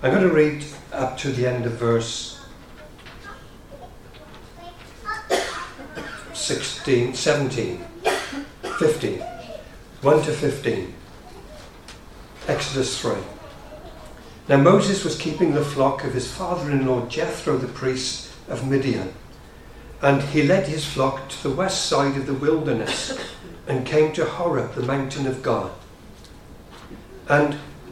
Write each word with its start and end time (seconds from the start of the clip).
I'm 0.00 0.12
going 0.12 0.28
to 0.28 0.32
read 0.32 0.64
up 0.92 1.18
to 1.18 1.32
the 1.32 1.44
end 1.44 1.66
of 1.66 1.72
verse 1.72 2.40
16, 6.32 7.14
17, 7.14 7.84
15. 8.78 9.18
1 10.00 10.22
to 10.22 10.32
15. 10.32 10.94
Exodus 12.46 13.00
3. 13.00 13.16
Now 14.48 14.58
Moses 14.58 15.02
was 15.02 15.18
keeping 15.18 15.52
the 15.52 15.64
flock 15.64 16.04
of 16.04 16.14
his 16.14 16.32
father 16.32 16.70
in 16.70 16.86
law 16.86 17.04
Jethro 17.06 17.56
the 17.56 17.66
priest 17.66 18.30
of 18.48 18.68
Midian. 18.68 19.12
And 20.00 20.22
he 20.22 20.44
led 20.44 20.68
his 20.68 20.84
flock 20.84 21.28
to 21.28 21.42
the 21.42 21.54
west 21.54 21.86
side 21.86 22.16
of 22.16 22.26
the 22.26 22.34
wilderness 22.34 23.18
and 23.66 23.84
came 23.84 24.12
to 24.12 24.24
Horeb, 24.24 24.74
the 24.74 24.82
mountain 24.82 25.26
of 25.26 25.42
God. 25.42 25.72
And 27.28 27.58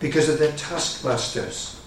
because 0.00 0.28
of 0.28 0.38
their 0.38 0.52
taskmasters. 0.52 1.80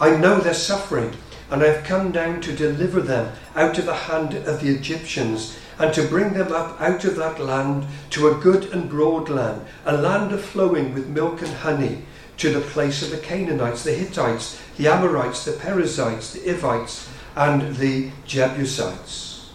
I 0.00 0.16
know 0.16 0.38
their 0.38 0.54
suffering, 0.54 1.12
and 1.50 1.62
I 1.62 1.66
have 1.66 1.84
come 1.84 2.12
down 2.12 2.40
to 2.42 2.56
deliver 2.56 3.00
them 3.00 3.32
out 3.54 3.78
of 3.78 3.86
the 3.86 3.94
hand 3.94 4.34
of 4.34 4.60
the 4.60 4.74
Egyptians 4.74 5.56
and 5.78 5.92
to 5.94 6.06
bring 6.06 6.32
them 6.32 6.52
up 6.52 6.80
out 6.80 7.04
of 7.04 7.16
that 7.16 7.40
land 7.40 7.86
to 8.10 8.28
a 8.28 8.34
good 8.34 8.66
and 8.72 8.88
broad 8.88 9.28
land, 9.28 9.62
a 9.84 9.96
land 9.96 10.32
of 10.32 10.42
flowing 10.42 10.94
with 10.94 11.08
milk 11.08 11.42
and 11.42 11.52
honey, 11.54 12.02
to 12.38 12.52
the 12.52 12.60
place 12.60 13.02
of 13.02 13.10
the 13.10 13.18
Canaanites, 13.18 13.84
the 13.84 13.92
Hittites, 13.92 14.60
the 14.76 14.88
Amorites, 14.88 15.44
the 15.44 15.52
Perizzites, 15.52 16.32
the 16.32 16.50
Hivites, 16.50 17.08
and 17.36 17.76
the 17.76 18.10
Jebusites. 18.26 19.50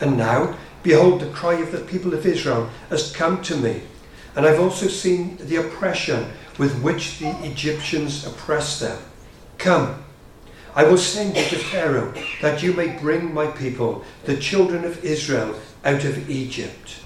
And 0.00 0.16
now, 0.16 0.56
behold, 0.82 1.20
the 1.20 1.30
cry 1.30 1.54
of 1.54 1.72
the 1.72 1.80
people 1.80 2.14
of 2.14 2.26
Israel 2.26 2.70
has 2.90 3.14
come 3.14 3.42
to 3.42 3.56
me, 3.56 3.82
and 4.34 4.46
I've 4.46 4.60
also 4.60 4.88
seen 4.88 5.38
the 5.38 5.56
oppression 5.56 6.26
with 6.58 6.80
which 6.82 7.18
the 7.18 7.30
Egyptians 7.44 8.26
oppress 8.26 8.80
them. 8.80 8.98
Come, 9.58 10.04
I 10.74 10.84
will 10.84 10.98
send 10.98 11.36
you 11.36 11.44
to 11.44 11.56
Pharaoh, 11.56 12.12
that 12.42 12.62
you 12.62 12.72
may 12.72 12.88
bring 12.98 13.32
my 13.32 13.46
people, 13.46 14.04
the 14.24 14.36
children 14.36 14.84
of 14.84 15.04
Israel, 15.04 15.58
out 15.84 16.04
of 16.04 16.28
Egypt. 16.28 17.00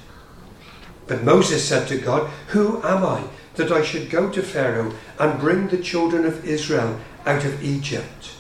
But 1.07 1.25
Moses 1.25 1.69
said 1.69 1.87
to 1.89 1.99
God, 1.99 2.31
Who 2.49 2.83
am 2.83 3.05
I 3.05 3.25
that 3.55 3.71
I 3.71 3.83
should 3.83 4.11
go 4.11 4.31
to 4.31 4.43
Pharaoh 4.43 4.93
and 5.19 5.41
bring 5.41 5.69
the 5.69 5.79
children 5.79 6.25
of 6.25 6.45
Israel 6.45 6.99
out 7.27 7.45
of 7.45 7.63
Egypt? 7.63 8.33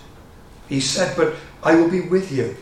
He 0.68 0.80
said, 0.80 1.16
But 1.16 1.34
I 1.62 1.74
will 1.74 1.90
be 1.90 2.00
with 2.00 2.32
you, 2.32 2.56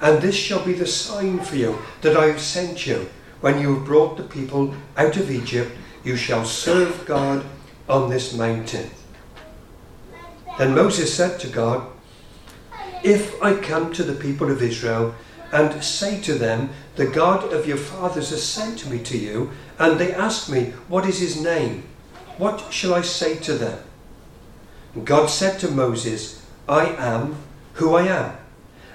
and 0.00 0.20
this 0.20 0.34
shall 0.34 0.64
be 0.64 0.72
the 0.72 0.86
sign 0.86 1.40
for 1.40 1.56
you 1.56 1.78
that 2.02 2.16
I 2.16 2.26
have 2.26 2.40
sent 2.40 2.86
you. 2.86 3.08
When 3.40 3.60
you 3.60 3.76
have 3.76 3.86
brought 3.86 4.16
the 4.16 4.22
people 4.24 4.74
out 4.96 5.16
of 5.16 5.30
Egypt, 5.30 5.72
you 6.04 6.16
shall 6.16 6.44
serve 6.44 7.06
God 7.06 7.44
on 7.90 8.08
this 8.08 8.34
mountain. 8.34 8.90
Then 10.56 10.74
Moses 10.74 11.12
said 11.12 11.40
to 11.40 11.48
God, 11.48 11.86
if 13.02 13.42
I 13.42 13.54
come 13.54 13.92
to 13.94 14.02
the 14.02 14.14
people 14.14 14.50
of 14.50 14.62
Israel 14.62 15.14
and 15.52 15.82
say 15.82 16.20
to 16.22 16.34
them, 16.34 16.70
The 16.96 17.06
God 17.06 17.52
of 17.52 17.66
your 17.66 17.76
fathers 17.76 18.30
has 18.30 18.46
sent 18.46 18.88
me 18.88 18.98
to 19.04 19.18
you, 19.18 19.50
and 19.78 19.98
they 19.98 20.14
ask 20.14 20.50
me, 20.50 20.72
What 20.88 21.06
is 21.06 21.18
his 21.18 21.42
name? 21.42 21.84
What 22.36 22.72
shall 22.72 22.94
I 22.94 23.02
say 23.02 23.36
to 23.36 23.54
them? 23.54 23.78
God 25.04 25.26
said 25.26 25.58
to 25.60 25.70
Moses, 25.70 26.46
I 26.68 26.86
am 26.86 27.36
who 27.74 27.94
I 27.94 28.06
am. 28.06 28.36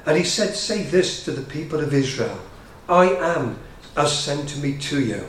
And 0.06 0.18
he 0.18 0.24
said, 0.24 0.56
Say 0.56 0.84
this 0.84 1.26
to 1.26 1.32
the 1.32 1.42
people 1.42 1.80
of 1.80 1.94
Israel 1.94 2.40
I 2.88 3.10
am 3.10 3.60
has 3.98 4.18
sent 4.18 4.58
me 4.62 4.78
to 4.78 5.04
you. 5.04 5.26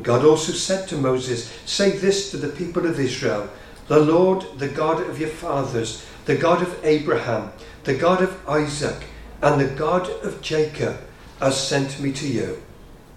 God 0.00 0.24
also 0.24 0.52
said 0.52 0.88
to 0.88 0.96
Moses, 0.96 1.52
Say 1.66 1.90
this 1.90 2.30
to 2.30 2.38
the 2.38 2.48
people 2.48 2.86
of 2.86 2.98
Israel 2.98 3.50
The 3.88 4.00
Lord, 4.00 4.46
the 4.58 4.68
God 4.68 5.02
of 5.08 5.20
your 5.20 5.28
fathers, 5.28 6.04
the 6.24 6.36
God 6.36 6.62
of 6.62 6.78
Abraham, 6.82 7.52
the 7.84 7.94
God 7.94 8.22
of 8.22 8.48
Isaac, 8.48 9.04
and 9.42 9.60
the 9.60 9.74
God 9.74 10.08
of 10.24 10.40
Jacob 10.40 10.96
has 11.40 11.68
sent 11.68 12.00
me 12.00 12.12
to 12.12 12.26
you. 12.26 12.62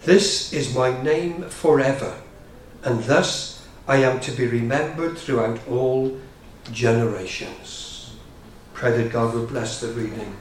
This 0.01 0.51
is 0.51 0.75
my 0.75 1.01
name 1.01 1.49
forever, 1.49 2.21
and 2.83 3.03
thus 3.03 3.65
I 3.87 3.97
am 3.97 4.19
to 4.21 4.31
be 4.31 4.47
remembered 4.47 5.17
throughout 5.17 5.59
all 5.67 6.17
generations. 6.71 8.15
Pray 8.73 8.97
that 8.97 9.11
God 9.11 9.33
will 9.33 9.45
bless 9.45 9.79
the 9.79 9.87
reading 9.89 10.35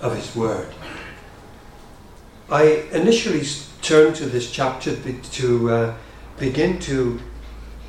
of 0.00 0.16
His 0.16 0.34
Word. 0.34 0.68
I 2.48 2.84
initially 2.92 3.42
turned 3.82 4.14
to 4.16 4.26
this 4.26 4.52
chapter 4.52 4.94
to 4.94 5.70
uh, 5.70 5.94
begin 6.38 6.78
to 6.80 7.20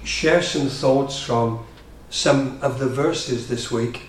share 0.04 0.42
some 0.42 0.68
thoughts 0.68 1.22
from 1.22 1.64
some 2.10 2.58
of 2.64 2.80
the 2.80 2.88
verses 2.88 3.50
this 3.50 3.70
week. 3.70 4.02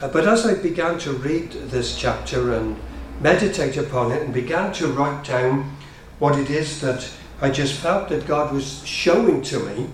Uh, 0.00 0.08
but 0.08 0.26
as 0.26 0.46
I 0.46 0.54
began 0.54 0.98
to 1.00 1.12
read 1.12 1.52
this 1.52 1.98
chapter 1.98 2.54
and 2.54 2.76
meditate 3.20 3.76
upon 3.76 4.10
it 4.10 4.22
and 4.22 4.32
began 4.32 4.72
to 4.74 4.86
write 4.86 5.22
down 5.24 5.76
what 6.18 6.38
it 6.38 6.48
is 6.48 6.80
that 6.80 7.10
I 7.42 7.50
just 7.50 7.74
felt 7.74 8.08
that 8.08 8.26
God 8.26 8.54
was 8.54 8.82
showing 8.86 9.42
to 9.42 9.58
me, 9.58 9.88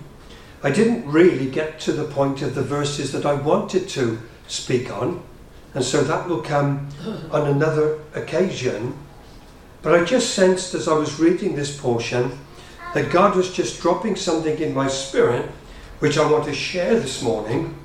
I 0.63 0.71
didn't 0.71 1.05
really 1.05 1.49
get 1.49 1.81
to 1.81 1.91
the 1.91 2.05
point 2.05 2.41
of 2.41 2.55
the 2.55 2.61
verses 2.61 3.11
that 3.11 3.25
I 3.25 3.33
wanted 3.33 3.89
to 3.89 4.19
speak 4.47 4.89
on. 4.89 5.21
And 5.73 5.83
so 5.83 6.01
that 6.03 6.29
will 6.29 6.41
come 6.41 6.87
on 7.31 7.47
another 7.47 7.99
occasion. 8.15 8.97
But 9.81 9.95
I 9.95 10.03
just 10.03 10.33
sensed 10.33 10.73
as 10.75 10.87
I 10.87 10.93
was 10.93 11.19
reading 11.19 11.55
this 11.55 11.75
portion 11.75 12.37
that 12.93 13.11
God 13.11 13.35
was 13.35 13.51
just 13.51 13.81
dropping 13.81 14.15
something 14.15 14.59
in 14.59 14.73
my 14.73 14.87
spirit 14.87 15.49
which 15.99 16.17
I 16.17 16.29
want 16.29 16.45
to 16.45 16.53
share 16.53 16.99
this 16.99 17.21
morning. 17.21 17.77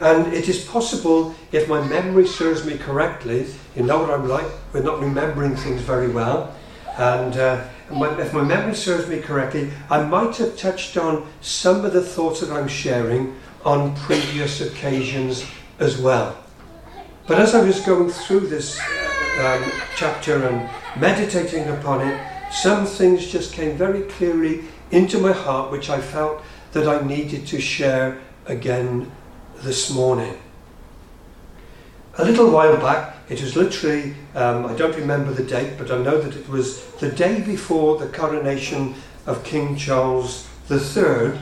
And 0.00 0.32
it 0.32 0.48
is 0.48 0.64
possible, 0.64 1.34
if 1.52 1.68
my 1.68 1.80
memory 1.86 2.26
serves 2.26 2.66
me 2.66 2.76
correctly, 2.76 3.46
you 3.76 3.84
know 3.84 4.00
what 4.00 4.10
I'm 4.10 4.28
like, 4.28 4.46
we're 4.72 4.82
not 4.82 5.00
remembering 5.00 5.56
things 5.56 5.80
very 5.80 6.08
well. 6.08 6.54
And 6.98 7.36
uh, 7.36 7.64
if 7.90 8.32
my 8.32 8.42
memory 8.42 8.74
serves 8.74 9.08
me 9.08 9.20
correctly, 9.20 9.70
I 9.88 10.02
might 10.02 10.36
have 10.36 10.56
touched 10.56 10.96
on 10.96 11.28
some 11.40 11.84
of 11.84 11.92
the 11.92 12.02
thoughts 12.02 12.40
that 12.40 12.50
I'm 12.50 12.68
sharing 12.68 13.36
on 13.64 13.96
previous 13.96 14.60
occasions 14.60 15.44
as 15.78 15.96
well. 15.96 16.36
But 17.26 17.38
as 17.40 17.54
I 17.54 17.64
was 17.64 17.80
going 17.80 18.10
through 18.10 18.48
this 18.48 18.78
um, 19.38 19.64
chapter 19.96 20.46
and 20.46 20.68
meditating 21.00 21.68
upon 21.68 22.06
it, 22.06 22.20
some 22.52 22.86
things 22.86 23.26
just 23.26 23.52
came 23.52 23.76
very 23.76 24.02
clearly 24.02 24.64
into 24.90 25.18
my 25.18 25.32
heart 25.32 25.72
which 25.72 25.90
I 25.90 26.00
felt 26.00 26.42
that 26.72 26.86
I 26.86 27.04
needed 27.06 27.46
to 27.48 27.60
share 27.60 28.20
again 28.46 29.10
this 29.62 29.90
morning. 29.90 30.38
A 32.16 32.24
little 32.24 32.50
while 32.50 32.76
back, 32.76 33.16
it 33.28 33.42
was 33.42 33.56
literally, 33.56 34.14
um, 34.36 34.66
I 34.66 34.74
don't 34.74 34.94
remember 34.94 35.32
the 35.32 35.42
date, 35.42 35.76
but 35.78 35.90
I 35.90 35.98
know 35.98 36.20
that 36.20 36.36
it 36.36 36.48
was 36.48 36.84
the 37.00 37.10
day 37.10 37.40
before 37.40 37.98
the 37.98 38.06
coronation 38.06 38.94
of 39.26 39.42
King 39.42 39.76
Charles 39.76 40.46
III, 40.70 41.38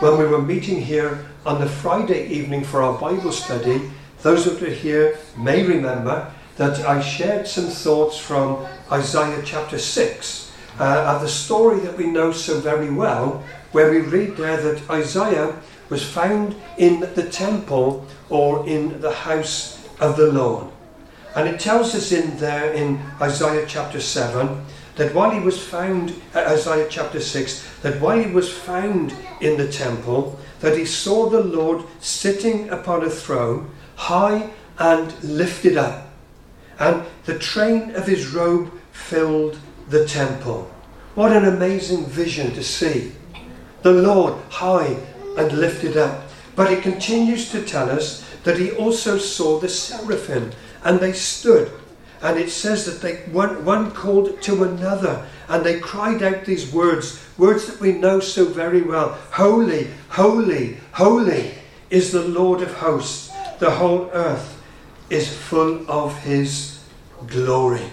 when 0.00 0.18
we 0.18 0.24
were 0.24 0.40
meeting 0.40 0.80
here 0.80 1.26
on 1.44 1.60
the 1.60 1.68
Friday 1.68 2.26
evening 2.28 2.64
for 2.64 2.82
our 2.82 2.98
Bible 2.98 3.32
study. 3.32 3.90
Those 4.22 4.46
of 4.46 4.62
you 4.62 4.68
here 4.68 5.18
may 5.36 5.66
remember 5.66 6.32
that 6.56 6.80
I 6.80 7.00
shared 7.00 7.46
some 7.46 7.66
thoughts 7.66 8.18
from 8.18 8.66
Isaiah 8.90 9.42
chapter 9.44 9.78
6, 9.78 10.52
uh, 10.78 11.18
the 11.18 11.28
story 11.28 11.80
that 11.80 11.96
we 11.96 12.06
know 12.06 12.32
so 12.32 12.60
very 12.60 12.90
well 12.90 13.42
where 13.72 13.90
we 13.90 13.98
read 13.98 14.36
there 14.36 14.56
that 14.56 14.88
Isaiah 14.88 15.56
was 15.88 16.04
found 16.04 16.54
in 16.78 17.00
the 17.00 17.28
temple 17.28 18.06
or 18.30 18.66
in 18.68 19.00
the 19.00 19.12
house 19.12 19.84
of 20.00 20.16
the 20.16 20.32
Lord. 20.32 20.68
And 21.34 21.48
it 21.48 21.58
tells 21.58 21.94
us 21.94 22.12
in 22.12 22.36
there 22.38 22.72
in 22.72 23.00
Isaiah 23.20 23.66
chapter 23.66 24.00
7 24.00 24.64
that 24.96 25.12
while 25.12 25.32
he 25.32 25.40
was 25.40 25.60
found, 25.60 26.14
uh, 26.34 26.40
Isaiah 26.40 26.86
chapter 26.88 27.20
6, 27.20 27.80
that 27.82 28.00
while 28.00 28.22
he 28.22 28.30
was 28.30 28.52
found 28.52 29.12
in 29.40 29.56
the 29.56 29.66
temple, 29.66 30.38
that 30.60 30.78
he 30.78 30.86
saw 30.86 31.28
the 31.28 31.42
Lord 31.42 31.84
sitting 31.98 32.70
upon 32.70 33.02
a 33.02 33.10
throne, 33.10 33.70
high 33.96 34.50
and 34.78 35.12
lifted 35.24 35.76
up, 35.76 36.03
and 36.78 37.04
the 37.24 37.38
train 37.38 37.94
of 37.94 38.06
his 38.06 38.32
robe 38.32 38.70
filled 38.92 39.58
the 39.88 40.06
temple. 40.06 40.70
What 41.14 41.32
an 41.32 41.44
amazing 41.44 42.06
vision 42.06 42.52
to 42.54 42.62
see. 42.62 43.12
The 43.82 43.92
Lord 43.92 44.34
high 44.50 44.96
and 45.36 45.52
lifted 45.52 45.96
up. 45.96 46.28
But 46.56 46.72
it 46.72 46.82
continues 46.82 47.50
to 47.50 47.64
tell 47.64 47.90
us 47.90 48.24
that 48.44 48.58
he 48.58 48.70
also 48.72 49.18
saw 49.18 49.58
the 49.58 49.68
seraphim, 49.68 50.52
and 50.84 51.00
they 51.00 51.12
stood 51.12 51.70
and 52.24 52.38
it 52.38 52.50
says 52.50 52.86
that 52.86 53.02
they 53.02 53.16
one, 53.30 53.66
one 53.66 53.90
called 53.90 54.40
to 54.40 54.64
another 54.64 55.26
and 55.48 55.62
they 55.62 55.78
cried 55.78 56.22
out 56.22 56.46
these 56.46 56.72
words, 56.72 57.22
words 57.36 57.66
that 57.66 57.78
we 57.80 57.92
know 57.92 58.18
so 58.18 58.46
very 58.46 58.80
well 58.80 59.10
Holy, 59.30 59.88
holy, 60.08 60.78
holy 60.92 61.52
is 61.90 62.12
the 62.12 62.26
Lord 62.26 62.62
of 62.62 62.72
hosts. 62.76 63.30
The 63.58 63.70
whole 63.70 64.08
earth 64.14 64.53
is 65.14 65.32
full 65.32 65.88
of 65.90 66.16
his 66.18 66.80
glory. 67.26 67.88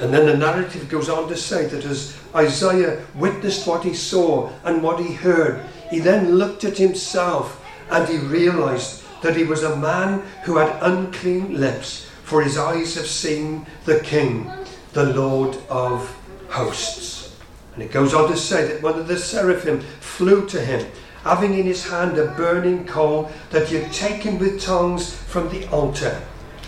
And 0.00 0.12
then 0.12 0.26
the 0.26 0.36
narrative 0.36 0.88
goes 0.88 1.08
on 1.08 1.28
to 1.28 1.36
say 1.36 1.66
that 1.66 1.84
as 1.84 2.16
Isaiah 2.34 3.04
witnessed 3.14 3.66
what 3.66 3.84
he 3.84 3.94
saw 3.94 4.50
and 4.64 4.82
what 4.82 5.00
he 5.00 5.14
heard, 5.14 5.64
he 5.90 6.00
then 6.00 6.34
looked 6.34 6.64
at 6.64 6.76
himself 6.76 7.64
and 7.90 8.08
he 8.08 8.18
realized 8.18 9.04
that 9.22 9.36
he 9.36 9.44
was 9.44 9.62
a 9.62 9.76
man 9.76 10.22
who 10.44 10.56
had 10.56 10.82
unclean 10.82 11.60
lips 11.60 12.06
for 12.24 12.42
his 12.42 12.58
eyes 12.58 12.94
have 12.96 13.06
seen 13.06 13.66
the 13.84 14.00
King, 14.00 14.50
the 14.92 15.12
Lord 15.14 15.56
of 15.68 16.10
hosts. 16.48 17.36
And 17.74 17.82
it 17.82 17.92
goes 17.92 18.14
on 18.14 18.30
to 18.30 18.36
say 18.36 18.66
that 18.66 18.82
one 18.82 18.98
of 18.98 19.08
the 19.08 19.18
seraphim 19.18 19.80
flew 20.00 20.46
to 20.48 20.60
him, 20.60 20.86
having 21.24 21.54
in 21.54 21.64
his 21.64 21.88
hand 21.88 22.18
a 22.18 22.26
burning 22.32 22.86
coal 22.86 23.30
that 23.50 23.68
he 23.68 23.76
had 23.76 23.92
taken 23.92 24.38
with 24.38 24.60
tongs 24.60 25.14
from 25.14 25.48
the 25.48 25.66
altar. 25.68 26.22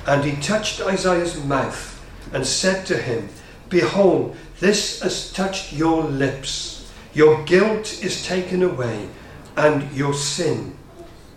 And 0.06 0.24
he 0.24 0.40
touched 0.40 0.80
Isaiah's 0.80 1.42
mouth 1.44 2.02
and 2.32 2.46
said 2.46 2.86
to 2.86 2.96
him, 2.96 3.28
Behold, 3.68 4.34
this 4.58 5.02
has 5.02 5.32
touched 5.32 5.72
your 5.72 6.02
lips. 6.02 6.90
Your 7.12 7.42
guilt 7.44 8.02
is 8.02 8.24
taken 8.24 8.62
away, 8.62 9.08
and 9.56 9.90
your 9.92 10.14
sin 10.14 10.76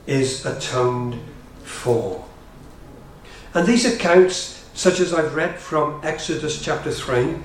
is 0.07 0.45
atoned 0.45 1.19
for. 1.63 2.25
And 3.53 3.67
these 3.67 3.85
accounts, 3.85 4.65
such 4.73 4.99
as 4.99 5.13
I've 5.13 5.35
read 5.35 5.59
from 5.59 5.99
Exodus 6.03 6.61
chapter 6.61 6.91
3, 6.91 7.35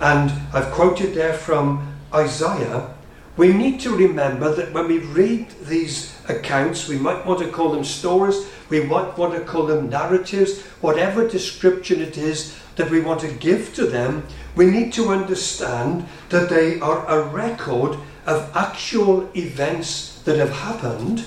and 0.00 0.30
I've 0.52 0.70
quoted 0.72 1.14
there 1.14 1.34
from 1.34 1.96
Isaiah, 2.12 2.94
we 3.42 3.52
need 3.52 3.80
to 3.80 3.90
remember 3.90 4.54
that 4.54 4.72
when 4.72 4.86
we 4.86 5.00
read 5.00 5.50
these 5.62 6.16
accounts, 6.28 6.86
we 6.86 6.96
might 6.96 7.26
want 7.26 7.40
to 7.40 7.50
call 7.50 7.72
them 7.72 7.82
stories, 7.82 8.46
we 8.68 8.84
might 8.84 9.18
want 9.18 9.34
to 9.34 9.40
call 9.40 9.66
them 9.66 9.90
narratives, 9.90 10.60
whatever 10.80 11.26
description 11.26 12.00
it 12.00 12.16
is 12.16 12.56
that 12.76 12.88
we 12.88 13.00
want 13.00 13.20
to 13.20 13.26
give 13.26 13.74
to 13.74 13.84
them, 13.84 14.24
we 14.54 14.66
need 14.66 14.92
to 14.92 15.08
understand 15.08 16.06
that 16.28 16.48
they 16.50 16.78
are 16.78 17.04
a 17.08 17.26
record 17.30 17.98
of 18.26 18.48
actual 18.54 19.28
events 19.36 20.22
that 20.22 20.38
have 20.38 20.52
happened. 20.52 21.26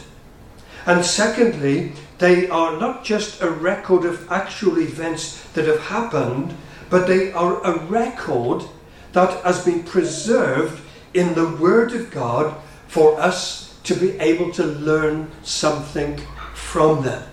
And 0.86 1.04
secondly, 1.04 1.92
they 2.20 2.48
are 2.48 2.80
not 2.80 3.04
just 3.04 3.42
a 3.42 3.50
record 3.52 4.06
of 4.06 4.32
actual 4.32 4.80
events 4.80 5.44
that 5.52 5.68
have 5.68 5.82
happened, 5.82 6.56
but 6.90 7.08
they 7.08 7.34
are 7.34 7.62
a 7.66 7.78
record 7.78 8.64
that 9.12 9.44
has 9.44 9.66
been 9.66 9.84
preserved 9.84 10.82
in 11.16 11.34
the 11.34 11.48
Word 11.48 11.94
of 11.94 12.12
God 12.12 12.56
for 12.88 13.20
us 13.20 13.80
to 13.84 13.96
be 13.96 14.20
able 14.20 14.52
to 14.52 14.66
learn 14.66 15.32
something 15.44 16.22
from 16.54 17.04
them. 17.04 17.24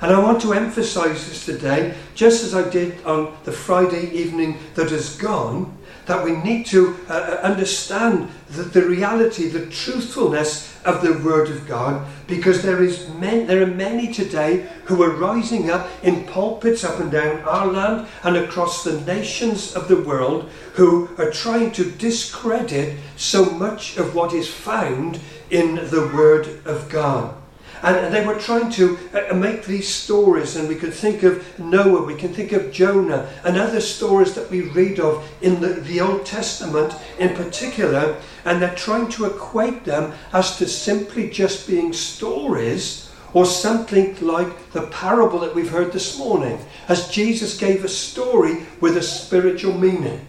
And 0.00 0.12
I 0.12 0.18
want 0.18 0.40
to 0.42 0.52
emphasize 0.52 1.28
this 1.28 1.44
today, 1.44 1.94
just 2.14 2.44
as 2.44 2.54
I 2.54 2.68
did 2.68 3.04
on 3.04 3.36
the 3.44 3.52
Friday 3.52 4.10
evening 4.10 4.58
that 4.74 4.90
has 4.90 5.16
gone, 5.16 5.76
that 6.06 6.24
we 6.24 6.36
need 6.36 6.66
to 6.66 6.96
uh, 7.08 7.12
uh 7.12 7.40
understand 7.42 8.28
the, 8.50 8.62
the 8.62 8.82
reality, 8.82 9.48
the 9.48 9.66
truthfulness 9.66 10.72
of 10.84 11.02
the 11.02 11.18
Word 11.18 11.48
of 11.48 11.66
God 11.66 12.06
because 12.26 12.62
there, 12.62 12.82
is 12.82 13.08
men, 13.10 13.46
there 13.46 13.62
are 13.62 13.66
many 13.66 14.12
today 14.12 14.68
who 14.86 15.02
are 15.02 15.16
rising 15.16 15.70
up 15.70 15.88
in 16.02 16.24
pulpits 16.26 16.84
up 16.84 16.98
and 17.00 17.10
down 17.10 17.40
our 17.42 17.66
land 17.66 18.08
and 18.24 18.36
across 18.36 18.84
the 18.84 19.00
nations 19.02 19.74
of 19.74 19.88
the 19.88 20.00
world 20.00 20.50
who 20.74 21.08
are 21.18 21.30
trying 21.30 21.70
to 21.72 21.90
discredit 21.92 22.98
so 23.16 23.44
much 23.44 23.96
of 23.96 24.14
what 24.14 24.32
is 24.32 24.48
found 24.48 25.20
in 25.50 25.76
the 25.76 26.10
Word 26.14 26.66
of 26.66 26.88
God. 26.88 27.41
And 27.82 28.14
they 28.14 28.24
were 28.24 28.38
trying 28.38 28.70
to 28.72 28.96
uh, 29.12 29.34
make 29.34 29.64
these 29.64 29.88
stories, 29.88 30.54
and 30.54 30.68
we 30.68 30.76
can 30.76 30.92
think 30.92 31.24
of 31.24 31.58
Noah, 31.58 32.04
we 32.04 32.14
can 32.14 32.32
think 32.32 32.52
of 32.52 32.70
Jonah, 32.70 33.28
and 33.44 33.56
other 33.56 33.80
stories 33.80 34.34
that 34.34 34.48
we 34.50 34.60
read 34.60 35.00
of 35.00 35.28
in 35.42 35.60
the, 35.60 35.68
the 35.68 36.00
Old 36.00 36.24
Testament 36.24 36.94
in 37.18 37.34
particular, 37.34 38.20
and 38.44 38.62
they're 38.62 38.74
trying 38.76 39.08
to 39.10 39.24
equate 39.24 39.84
them 39.84 40.12
as 40.32 40.56
to 40.58 40.68
simply 40.68 41.28
just 41.28 41.66
being 41.66 41.92
stories 41.92 43.10
or 43.34 43.46
something 43.46 44.16
like 44.20 44.72
the 44.72 44.82
parable 44.82 45.40
that 45.40 45.54
we've 45.54 45.70
heard 45.70 45.92
this 45.92 46.18
morning, 46.18 46.58
as 46.88 47.08
Jesus 47.08 47.58
gave 47.58 47.84
a 47.84 47.88
story 47.88 48.66
with 48.80 48.96
a 48.96 49.02
spiritual 49.02 49.76
meaning. 49.76 50.28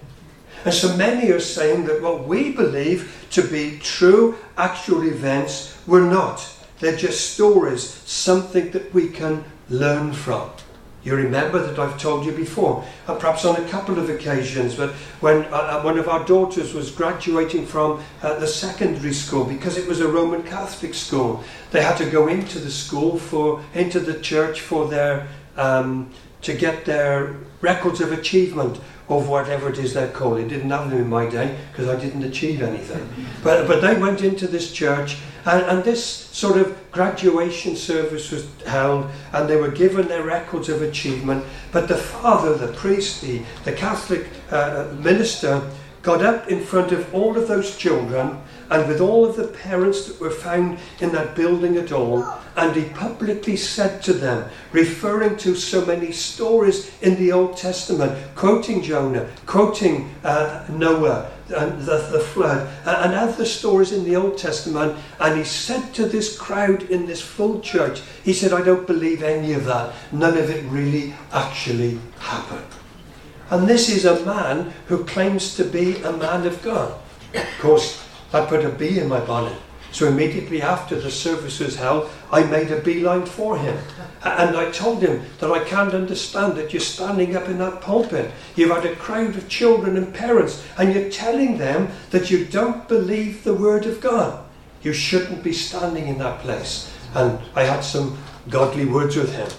And 0.65 0.73
so 0.73 0.95
many 0.95 1.29
are 1.31 1.39
saying 1.39 1.85
that 1.85 2.01
what 2.01 2.25
we 2.27 2.51
believe 2.51 3.27
to 3.31 3.41
be 3.41 3.79
true, 3.79 4.37
actual 4.57 5.03
events 5.03 5.77
were 5.85 6.01
not. 6.01 6.49
They're 6.83 6.97
just 6.97 7.31
stories, 7.31 7.81
something 8.03 8.71
that 8.71 8.93
we 8.93 9.07
can 9.07 9.45
learn 9.69 10.11
from. 10.11 10.49
You 11.05 11.15
remember 11.15 11.65
that 11.65 11.79
I've 11.79 11.97
told 11.97 12.25
you 12.25 12.33
before, 12.33 12.83
and 13.07 13.17
perhaps 13.17 13.45
on 13.45 13.55
a 13.55 13.65
couple 13.69 13.97
of 13.97 14.09
occasions, 14.09 14.75
but 14.75 14.89
when 15.21 15.45
uh, 15.45 15.55
uh, 15.55 15.81
one 15.81 15.97
of 15.97 16.09
our 16.09 16.25
daughters 16.25 16.73
was 16.73 16.91
graduating 16.91 17.67
from 17.67 18.03
uh, 18.21 18.37
the 18.37 18.47
secondary 18.47 19.13
school, 19.13 19.45
because 19.45 19.77
it 19.77 19.87
was 19.87 20.01
a 20.01 20.07
Roman 20.09 20.43
Catholic 20.43 20.93
school, 20.93 21.41
they 21.71 21.81
had 21.81 21.95
to 21.99 22.09
go 22.09 22.27
into 22.27 22.59
the 22.59 22.69
school 22.69 23.17
for 23.17 23.63
into 23.73 24.01
the 24.01 24.19
church 24.19 24.59
for 24.59 24.89
their 24.89 25.29
um, 25.55 26.11
to 26.41 26.53
get 26.53 26.83
their 26.83 27.37
records 27.61 28.01
of 28.01 28.11
achievement 28.11 28.77
of 29.07 29.29
whatever 29.29 29.69
it 29.69 29.77
is 29.77 29.93
they're 29.93 30.11
called. 30.11 30.37
It 30.39 30.49
didn't 30.49 30.69
have 30.69 30.89
them 30.89 30.99
in 30.99 31.09
my 31.09 31.29
day 31.29 31.57
because 31.71 31.87
I 31.87 31.97
didn't 31.97 32.23
achieve 32.23 32.61
anything. 32.61 33.09
But, 33.41 33.67
but 33.67 33.81
they 33.81 33.95
went 33.97 34.21
into 34.21 34.47
this 34.47 34.71
church 34.71 35.17
and, 35.45 35.63
and 35.65 35.83
this 35.83 36.03
sort 36.03 36.57
of 36.57 36.91
graduation 36.91 37.75
service 37.75 38.31
was 38.31 38.47
held 38.65 39.09
and 39.33 39.49
they 39.49 39.55
were 39.55 39.71
given 39.71 40.07
their 40.07 40.23
records 40.23 40.69
of 40.69 40.81
achievement. 40.81 41.43
But 41.71 41.87
the 41.87 41.97
father, 41.97 42.55
the 42.55 42.71
priest, 42.73 43.21
the, 43.21 43.41
the 43.63 43.73
Catholic 43.73 44.27
uh, 44.51 44.93
minister 44.99 45.69
got 46.03 46.21
up 46.21 46.49
in 46.49 46.59
front 46.59 46.91
of 46.91 47.13
all 47.15 47.37
of 47.37 47.47
those 47.47 47.77
children 47.77 48.37
and 48.69 48.87
with 48.87 48.99
all 49.01 49.25
of 49.25 49.35
the 49.35 49.47
parents 49.47 50.05
that 50.05 50.19
were 50.19 50.29
found 50.29 50.77
in 50.99 51.11
that 51.11 51.35
building 51.35 51.77
at 51.77 51.91
all, 51.91 52.25
and 52.55 52.75
he 52.75 52.89
publicly 52.89 53.55
said 53.55 54.01
to 54.01 54.13
them, 54.13 54.49
referring 54.71 55.37
to 55.37 55.55
so 55.55 55.85
many 55.85 56.11
stories 56.11 56.91
in 57.01 57.15
the 57.15 57.31
Old 57.31 57.55
Testament, 57.55 58.17
quoting 58.35 58.81
Jonah, 58.81 59.29
quoting 59.45 60.13
uh, 60.23 60.65
Noah, 60.69 61.31
and 61.49 61.81
the, 61.81 61.97
the 62.11 62.19
flood, 62.19 62.67
and 62.85 63.13
other 63.13 63.45
stories 63.45 63.91
in 63.91 64.03
the 64.05 64.15
Old 64.15 64.37
Testament, 64.37 64.97
and 65.19 65.37
he 65.37 65.43
said 65.43 65.93
to 65.93 66.05
this 66.05 66.37
crowd 66.37 66.83
in 66.83 67.05
this 67.05 67.21
full 67.21 67.59
church, 67.59 68.01
he 68.23 68.33
said, 68.33 68.53
I 68.53 68.63
don't 68.63 68.87
believe 68.87 69.23
any 69.23 69.53
of 69.53 69.65
that. 69.65 69.93
None 70.11 70.37
of 70.37 70.49
it 70.49 70.63
really 70.71 71.13
actually 71.31 71.99
happened. 72.17 72.82
And 73.53 73.67
this 73.67 73.87
is 73.87 74.05
a 74.05 74.25
man 74.25 74.73
who 74.87 75.05
claims 75.05 75.55
to 75.57 75.63
be 75.63 75.97
a 75.97 76.11
man 76.11 76.47
of 76.47 76.59
God. 76.63 76.99
Of 77.35 77.59
course, 77.59 78.03
I 78.33 78.43
put 78.43 78.65
a 78.65 78.69
bee 78.69 78.97
in 78.97 79.07
my 79.07 79.19
bonnet. 79.19 79.55
So 79.91 80.07
immediately 80.07 80.63
after 80.63 80.99
the 80.99 81.11
service 81.11 81.59
was 81.59 81.75
held, 81.75 82.09
I 82.31 82.45
made 82.45 82.71
a 82.71 82.81
beeline 82.81 83.27
for 83.27 83.55
him. 83.59 83.77
And 84.23 84.57
I 84.57 84.71
told 84.71 85.03
him 85.03 85.21
that 85.39 85.51
I 85.51 85.63
can't 85.65 85.93
understand 85.93 86.55
that 86.55 86.73
you're 86.73 86.79
standing 86.79 87.35
up 87.35 87.47
in 87.47 87.59
that 87.59 87.79
pulpit. 87.79 88.31
You've 88.55 88.71
had 88.71 88.87
a 88.87 88.95
crowd 88.95 89.35
of 89.35 89.47
children 89.47 89.97
and 89.97 90.11
parents, 90.11 90.63
and 90.79 90.91
you're 90.91 91.11
telling 91.11 91.59
them 91.59 91.89
that 92.09 92.31
you 92.31 92.45
don't 92.45 92.87
believe 92.87 93.43
the 93.43 93.53
Word 93.53 93.85
of 93.85 94.01
God. 94.01 94.43
You 94.81 94.93
shouldn't 94.93 95.43
be 95.43 95.53
standing 95.53 96.07
in 96.07 96.17
that 96.17 96.39
place. 96.39 96.91
And 97.13 97.37
I 97.55 97.65
had 97.65 97.81
some 97.81 98.17
godly 98.49 98.85
words 98.85 99.15
with 99.15 99.31
him 99.31 99.49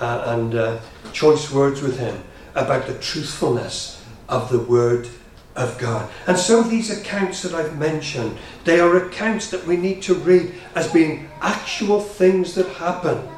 uh, 0.00 0.22
and 0.28 0.54
uh, 0.54 0.80
choice 1.12 1.52
words 1.52 1.82
with 1.82 1.98
him 1.98 2.18
about 2.54 2.86
the 2.86 2.98
truthfulness 2.98 4.04
of 4.28 4.50
the 4.50 4.58
Word 4.58 5.08
of 5.54 5.78
God. 5.78 6.10
And 6.26 6.38
so 6.38 6.62
these 6.62 6.90
accounts 6.90 7.42
that 7.42 7.54
I've 7.54 7.78
mentioned, 7.78 8.38
they 8.64 8.80
are 8.80 8.96
accounts 8.96 9.50
that 9.50 9.66
we 9.66 9.76
need 9.76 10.02
to 10.02 10.14
read 10.14 10.54
as 10.74 10.92
being 10.92 11.28
actual 11.40 12.00
things 12.00 12.54
that 12.54 12.68
happen. 12.68 13.28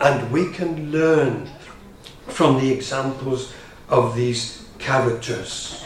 and 0.00 0.30
we 0.30 0.52
can 0.52 0.90
learn 0.92 1.48
from 2.28 2.60
the 2.60 2.70
examples 2.70 3.52
of 3.88 4.14
these 4.14 4.66
characters. 4.78 5.84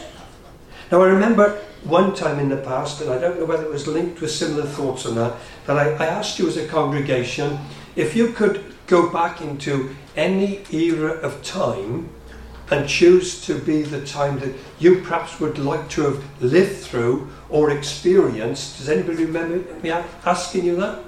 Now, 0.91 1.01
I 1.01 1.07
remember 1.07 1.61
one 1.83 2.13
time 2.13 2.39
in 2.39 2.49
the 2.49 2.57
past, 2.57 3.01
and 3.01 3.09
I 3.09 3.19
don't 3.19 3.39
know 3.39 3.45
whether 3.45 3.63
it 3.63 3.71
was 3.71 3.87
linked 3.87 4.21
with 4.21 4.31
similar 4.31 4.65
thoughts 4.65 5.05
or 5.05 5.15
not, 5.15 5.37
that 5.65 5.77
I, 5.77 5.91
I 5.91 6.05
asked 6.07 6.39
you 6.39 6.47
as 6.47 6.57
a 6.57 6.67
congregation 6.67 7.57
if 7.95 8.15
you 8.15 8.33
could 8.33 8.65
go 8.87 9.09
back 9.09 9.41
into 9.41 9.95
any 10.15 10.63
era 10.71 11.11
of 11.11 11.41
time 11.43 12.09
and 12.71 12.87
choose 12.87 13.45
to 13.45 13.59
be 13.59 13.83
the 13.83 14.05
time 14.05 14.39
that 14.39 14.55
you 14.79 15.01
perhaps 15.01 15.39
would 15.41 15.59
like 15.59 15.89
to 15.89 16.03
have 16.03 16.41
lived 16.41 16.77
through 16.77 17.29
or 17.49 17.69
experienced. 17.69 18.77
Does 18.77 18.87
anybody 18.87 19.25
remember 19.25 19.57
me 19.83 19.91
asking 19.91 20.65
you 20.65 20.77
that? 20.77 20.99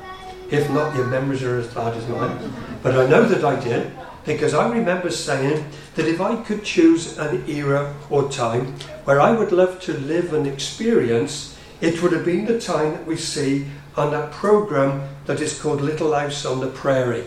If 0.51 0.69
not, 0.69 0.95
your 0.95 1.07
memories 1.07 1.41
are 1.41 1.57
as 1.57 1.73
bad 1.73 1.95
as 1.95 2.07
mine. 2.07 2.53
But 2.83 2.95
I 2.95 3.07
know 3.07 3.23
that 3.23 3.45
I 3.45 3.57
did 3.59 3.91
because 4.25 4.53
I 4.53 4.69
remember 4.69 5.09
saying 5.09 5.65
that 5.95 6.05
if 6.05 6.19
I 6.19 6.35
could 6.43 6.63
choose 6.63 7.17
an 7.17 7.49
era 7.49 7.95
or 8.09 8.29
time 8.29 8.75
where 9.05 9.21
I 9.21 9.31
would 9.31 9.53
love 9.53 9.79
to 9.81 9.93
live 9.93 10.33
and 10.33 10.45
experience, 10.45 11.57
it 11.79 12.03
would 12.03 12.11
have 12.11 12.25
been 12.25 12.45
the 12.45 12.59
time 12.59 12.91
that 12.91 13.07
we 13.07 13.15
see 13.15 13.67
on 13.95 14.11
that 14.11 14.31
program 14.31 15.07
that 15.25 15.39
is 15.39 15.59
called 15.59 15.81
Little 15.81 16.13
House 16.13 16.45
on 16.45 16.59
the 16.59 16.67
Prairie. 16.67 17.25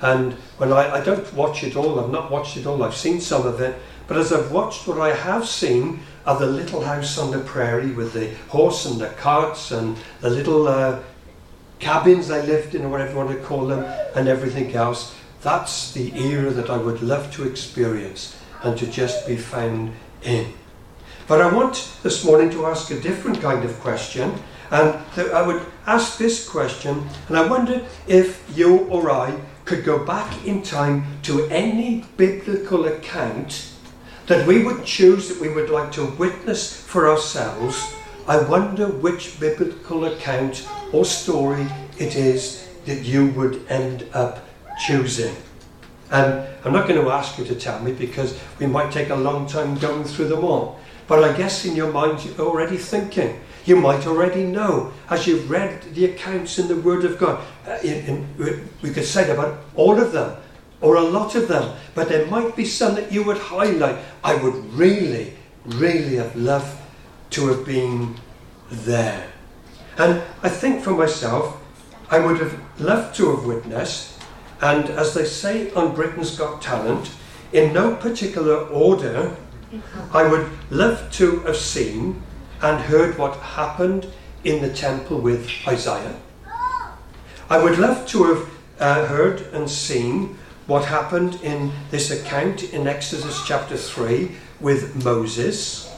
And 0.00 0.32
when 0.58 0.72
I, 0.72 0.94
I 0.94 1.04
don't 1.04 1.32
watch 1.34 1.62
it 1.62 1.76
all, 1.76 2.00
I've 2.00 2.10
not 2.10 2.30
watched 2.30 2.56
it 2.56 2.66
all, 2.66 2.82
I've 2.82 2.96
seen 2.96 3.20
some 3.20 3.46
of 3.46 3.60
it, 3.60 3.78
but 4.06 4.16
as 4.16 4.32
I've 4.32 4.50
watched 4.50 4.86
what 4.86 5.00
I 5.00 5.14
have 5.14 5.46
seen 5.46 6.00
of 6.26 6.38
the 6.38 6.46
little 6.46 6.82
house 6.82 7.18
on 7.18 7.30
the 7.30 7.40
prairie 7.40 7.92
with 7.92 8.12
the 8.12 8.34
horse 8.48 8.86
and 8.86 9.00
the 9.00 9.08
carts 9.08 9.70
and 9.70 9.96
the 10.20 10.30
little 10.30 10.68
uh, 10.68 11.00
cabins 11.78 12.28
they 12.28 12.44
lived 12.46 12.74
in, 12.74 12.84
or 12.84 12.88
whatever 12.88 13.12
you 13.12 13.16
want 13.16 13.30
to 13.30 13.36
call 13.44 13.66
them, 13.66 13.84
and 14.14 14.28
everything 14.28 14.74
else, 14.74 15.14
that's 15.42 15.92
the 15.92 16.18
era 16.18 16.50
that 16.50 16.70
I 16.70 16.78
would 16.78 17.02
love 17.02 17.30
to 17.34 17.46
experience 17.46 18.38
and 18.62 18.78
to 18.78 18.86
just 18.86 19.26
be 19.26 19.36
found 19.36 19.92
in. 20.22 20.52
But 21.28 21.40
I 21.40 21.54
want 21.54 21.90
this 22.02 22.24
morning 22.24 22.50
to 22.50 22.66
ask 22.66 22.90
a 22.90 23.00
different 23.00 23.40
kind 23.40 23.64
of 23.64 23.78
question, 23.80 24.32
and 24.70 24.98
I 25.16 25.42
would 25.42 25.62
ask 25.86 26.18
this 26.18 26.48
question, 26.48 27.06
and 27.28 27.36
I 27.36 27.46
wonder 27.46 27.86
if 28.06 28.42
you 28.56 28.78
or 28.86 29.10
I 29.10 29.38
could 29.64 29.84
go 29.84 30.04
back 30.04 30.46
in 30.46 30.62
time 30.62 31.04
to 31.22 31.46
any 31.46 32.04
biblical 32.16 32.86
account 32.86 33.70
that 34.26 34.46
we 34.46 34.64
would 34.64 34.84
choose 34.84 35.28
that 35.28 35.40
we 35.40 35.48
would 35.48 35.70
like 35.70 35.92
to 35.92 36.04
witness 36.04 36.74
for 36.74 37.08
ourselves, 37.08 37.94
I 38.26 38.38
wonder 38.38 38.88
which 38.88 39.38
biblical 39.38 40.06
account 40.06 40.66
or 40.92 41.04
story 41.04 41.66
it 41.98 42.16
is 42.16 42.68
that 42.86 43.02
you 43.04 43.28
would 43.30 43.66
end 43.68 44.06
up 44.14 44.46
choosing. 44.86 45.34
And 46.10 46.46
I'm 46.64 46.72
not 46.72 46.88
going 46.88 47.02
to 47.02 47.10
ask 47.10 47.38
you 47.38 47.44
to 47.46 47.54
tell 47.54 47.80
me 47.80 47.92
because 47.92 48.38
we 48.58 48.66
might 48.66 48.92
take 48.92 49.10
a 49.10 49.16
long 49.16 49.46
time 49.46 49.76
going 49.76 50.04
through 50.04 50.28
them 50.28 50.44
all. 50.44 50.80
But 51.06 51.22
I 51.22 51.36
guess 51.36 51.64
in 51.64 51.76
your 51.76 51.92
mind 51.92 52.24
you're 52.24 52.46
already 52.46 52.78
thinking. 52.78 53.40
You 53.64 53.76
might 53.76 54.06
already 54.06 54.44
know, 54.44 54.92
as 55.08 55.26
you've 55.26 55.50
read 55.50 55.82
the 55.94 56.04
accounts 56.06 56.58
in 56.58 56.68
the 56.68 56.76
Word 56.76 57.04
of 57.04 57.18
God. 57.18 57.42
Uh, 57.66 57.78
in, 57.82 58.26
in, 58.38 58.68
we 58.82 58.90
could 58.90 59.04
say 59.04 59.30
about 59.30 59.58
all 59.74 59.98
of 59.98 60.12
them, 60.12 60.36
or 60.80 60.96
a 60.96 61.02
lot 61.02 61.34
of 61.34 61.48
them, 61.48 61.74
but 61.94 62.08
there 62.08 62.26
might 62.26 62.54
be 62.54 62.64
some 62.64 62.94
that 62.94 63.10
you 63.10 63.24
would 63.24 63.38
highlight. 63.38 63.96
I 64.22 64.34
would 64.34 64.72
really, 64.74 65.32
really 65.64 66.16
have 66.16 66.36
loved 66.36 66.76
to 67.30 67.48
have 67.48 67.64
been 67.64 68.16
there. 68.70 69.32
And 69.96 70.22
I 70.42 70.48
think 70.48 70.82
for 70.82 70.92
myself, 70.92 71.56
I 72.10 72.18
would 72.18 72.38
have 72.40 72.60
loved 72.78 73.16
to 73.16 73.34
have 73.34 73.46
witnessed, 73.46 74.20
and 74.60 74.90
as 74.90 75.14
they 75.14 75.24
say 75.24 75.70
on 75.72 75.94
Britain's 75.94 76.36
Got 76.36 76.60
Talent, 76.60 77.10
in 77.52 77.72
no 77.72 77.96
particular 77.96 78.66
order, 78.66 79.36
I 80.12 80.28
would 80.28 80.50
love 80.70 81.10
to 81.12 81.40
have 81.40 81.56
seen 81.56 82.22
and 82.64 82.80
heard 82.80 83.18
what 83.18 83.36
happened 83.36 84.06
in 84.42 84.62
the 84.62 84.72
temple 84.72 85.18
with 85.18 85.50
Isaiah. 85.68 86.16
I 87.50 87.62
would 87.62 87.78
love 87.78 88.06
to 88.06 88.24
have 88.24 88.50
uh, 88.80 89.06
heard 89.06 89.42
and 89.52 89.68
seen 89.68 90.38
what 90.66 90.86
happened 90.86 91.38
in 91.42 91.72
this 91.90 92.10
account 92.10 92.72
in 92.72 92.86
Exodus 92.86 93.46
chapter 93.46 93.76
3 93.76 94.30
with 94.60 95.04
Moses. 95.04 95.94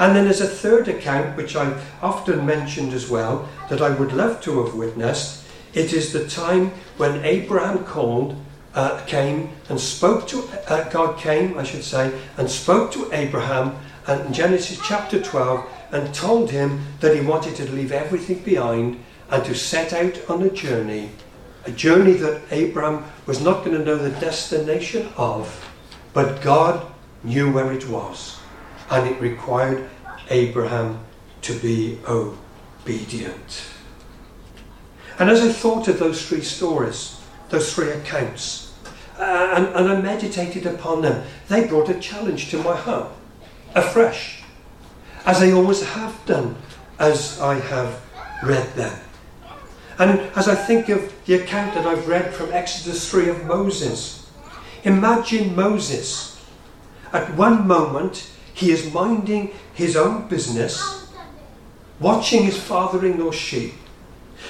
And 0.00 0.16
then 0.16 0.24
there's 0.24 0.40
a 0.40 0.48
third 0.48 0.88
account, 0.88 1.36
which 1.36 1.54
I've 1.54 1.88
often 2.02 2.44
mentioned 2.44 2.94
as 2.94 3.08
well, 3.08 3.48
that 3.70 3.80
I 3.80 3.90
would 3.90 4.12
love 4.12 4.40
to 4.40 4.64
have 4.64 4.74
witnessed. 4.74 5.44
It 5.72 5.92
is 5.92 6.12
the 6.12 6.26
time 6.26 6.72
when 6.96 7.24
Abraham 7.24 7.84
called, 7.84 8.34
uh, 8.74 9.04
came 9.06 9.50
and 9.68 9.78
spoke 9.78 10.26
to, 10.28 10.42
uh, 10.66 10.88
God 10.90 11.16
came, 11.16 11.56
I 11.56 11.62
should 11.62 11.84
say, 11.84 12.12
and 12.36 12.50
spoke 12.50 12.90
to 12.92 13.08
Abraham 13.12 13.76
and 14.08 14.26
in 14.26 14.32
Genesis 14.32 14.80
chapter 14.82 15.22
12 15.22 15.77
and 15.90 16.14
told 16.14 16.50
him 16.50 16.86
that 17.00 17.14
he 17.14 17.20
wanted 17.20 17.56
to 17.56 17.70
leave 17.70 17.92
everything 17.92 18.38
behind 18.40 19.02
and 19.30 19.44
to 19.44 19.54
set 19.54 19.92
out 19.92 20.30
on 20.30 20.42
a 20.42 20.50
journey 20.50 21.10
a 21.68 21.70
journey 21.72 22.14
that 22.14 22.40
Abraham 22.50 23.04
was 23.26 23.42
not 23.42 23.64
going 23.64 23.76
to 23.76 23.84
know 23.84 23.96
the 23.96 24.18
destination 24.20 25.08
of, 25.16 25.70
but 26.14 26.40
God 26.40 26.86
knew 27.22 27.52
where 27.52 27.72
it 27.72 27.86
was, 27.88 28.38
and 28.90 29.06
it 29.06 29.20
required 29.20 29.88
Abraham 30.30 31.00
to 31.42 31.58
be 31.58 31.98
obedient. 32.08 33.64
And 35.18 35.28
as 35.28 35.42
I 35.42 35.52
thought 35.52 35.88
of 35.88 35.98
those 35.98 36.26
three 36.26 36.40
stories, 36.40 37.20
those 37.50 37.74
three 37.74 37.90
accounts, 37.90 38.72
uh, 39.18 39.52
and, 39.54 39.66
and 39.66 39.88
I 39.88 40.00
meditated 40.00 40.64
upon 40.64 41.02
them, 41.02 41.26
they 41.48 41.66
brought 41.66 41.90
a 41.90 42.00
challenge 42.00 42.50
to 42.50 42.62
my 42.62 42.76
heart, 42.76 43.10
afresh, 43.74 44.37
as 45.28 45.42
I 45.42 45.52
always 45.52 45.82
have 45.82 46.24
done 46.24 46.56
as 46.98 47.38
I 47.38 47.60
have 47.60 48.00
read 48.42 48.72
them. 48.74 48.98
And 49.98 50.20
as 50.34 50.48
I 50.48 50.54
think 50.54 50.88
of 50.88 51.12
the 51.26 51.34
account 51.34 51.74
that 51.74 51.86
I've 51.86 52.08
read 52.08 52.32
from 52.32 52.50
Exodus 52.50 53.10
3 53.10 53.28
of 53.28 53.44
Moses, 53.44 54.26
imagine 54.84 55.54
Moses. 55.54 56.42
At 57.12 57.34
one 57.36 57.68
moment, 57.68 58.30
he 58.54 58.70
is 58.70 58.92
minding 58.94 59.52
his 59.74 59.96
own 59.96 60.28
business, 60.28 61.06
watching 62.00 62.44
his 62.44 62.56
father 62.56 63.04
in 63.04 63.22
law's 63.22 63.34
sheep. 63.34 63.74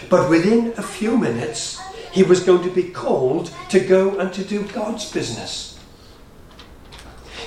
But 0.08 0.30
within 0.30 0.74
a 0.76 0.82
few 0.82 1.18
minutes, 1.18 1.80
he 2.12 2.22
was 2.22 2.38
going 2.38 2.62
to 2.62 2.70
be 2.70 2.84
called 2.84 3.52
to 3.70 3.80
go 3.80 4.16
and 4.20 4.32
to 4.32 4.44
do 4.44 4.62
God's 4.62 5.10
business. 5.10 5.76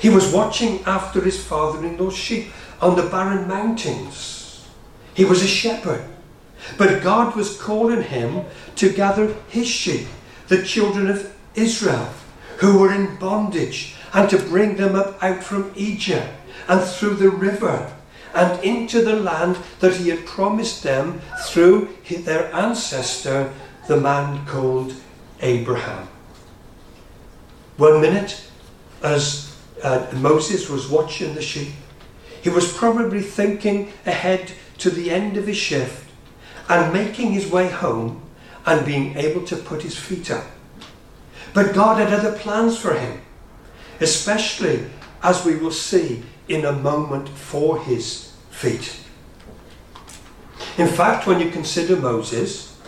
He 0.02 0.10
was 0.10 0.34
watching 0.34 0.84
after 0.86 1.22
his 1.22 1.42
father 1.42 1.86
in 1.86 1.98
law's 1.98 2.18
sheep 2.18 2.52
on 2.82 2.96
the 2.96 3.10
barren 3.10 3.48
mountains. 3.48 4.68
He 5.14 5.26
was 5.26 5.44
a 5.44 5.48
shepherd. 5.48 6.04
But 6.78 7.02
God 7.02 7.36
was 7.36 7.60
calling 7.60 8.04
him 8.04 8.46
to 8.76 8.92
gather 8.92 9.36
his 9.50 9.68
sheep, 9.68 10.08
the 10.48 10.64
children 10.64 11.10
of 11.10 11.36
Israel, 11.56 12.10
who 12.58 12.80
were 12.80 12.94
in 12.94 13.16
bondage, 13.18 13.96
and 14.14 14.30
to 14.30 14.38
bring 14.38 14.76
them 14.76 14.96
up 14.96 15.22
out 15.24 15.44
from 15.44 15.72
Egypt 15.76 16.30
and 16.68 16.82
through 16.82 17.16
the 17.16 17.30
river 17.30 17.92
and 18.34 18.64
into 18.64 19.02
the 19.04 19.16
land 19.16 19.58
that 19.80 19.96
he 19.96 20.10
had 20.10 20.26
promised 20.26 20.84
them 20.84 21.22
through 21.46 21.90
their 22.10 22.54
ancestor, 22.54 23.52
the 23.88 23.98
man 23.98 24.46
called 24.46 24.94
Abraham. 25.42 26.08
One 27.78 28.02
minute, 28.02 28.44
as 29.02 29.56
uh, 29.84 30.08
Moses 30.14 30.70
was 30.70 30.88
watching 30.88 31.34
the 31.36 31.42
sheep, 31.42 31.74
he 32.42 32.50
was 32.50 32.74
probably 32.74 33.22
thinking 33.22 33.94
ahead 34.06 34.52
to 34.80 34.90
the 34.90 35.12
end 35.12 35.38
of 35.38 35.48
his 35.48 35.58
shift 35.58 36.10
and 36.68 36.94
making 36.94 37.32
his 37.32 37.52
way 37.52 37.70
home 37.70 38.22
and 38.66 38.86
being 38.86 39.18
able 39.18 39.46
to 39.46 39.56
put 39.56 39.84
his 39.84 39.98
feet 39.98 40.32
up. 40.32 40.46
But 41.54 41.76
God 41.76 42.00
had 42.00 42.14
other 42.14 42.38
plans 42.38 42.78
for 42.78 42.94
him, 42.94 43.22
especially 44.00 44.86
as 45.22 45.46
we 45.46 45.56
will 45.56 45.72
see 45.72 46.24
in 46.48 46.66
a 46.66 46.72
moment 46.72 47.30
for 47.30 47.80
his 47.84 48.34
feet. 48.50 48.98
In 50.78 50.88
fact, 50.88 51.28
when 51.28 51.40
you 51.40 51.50
consider 51.50 51.96
Moses 51.96 52.80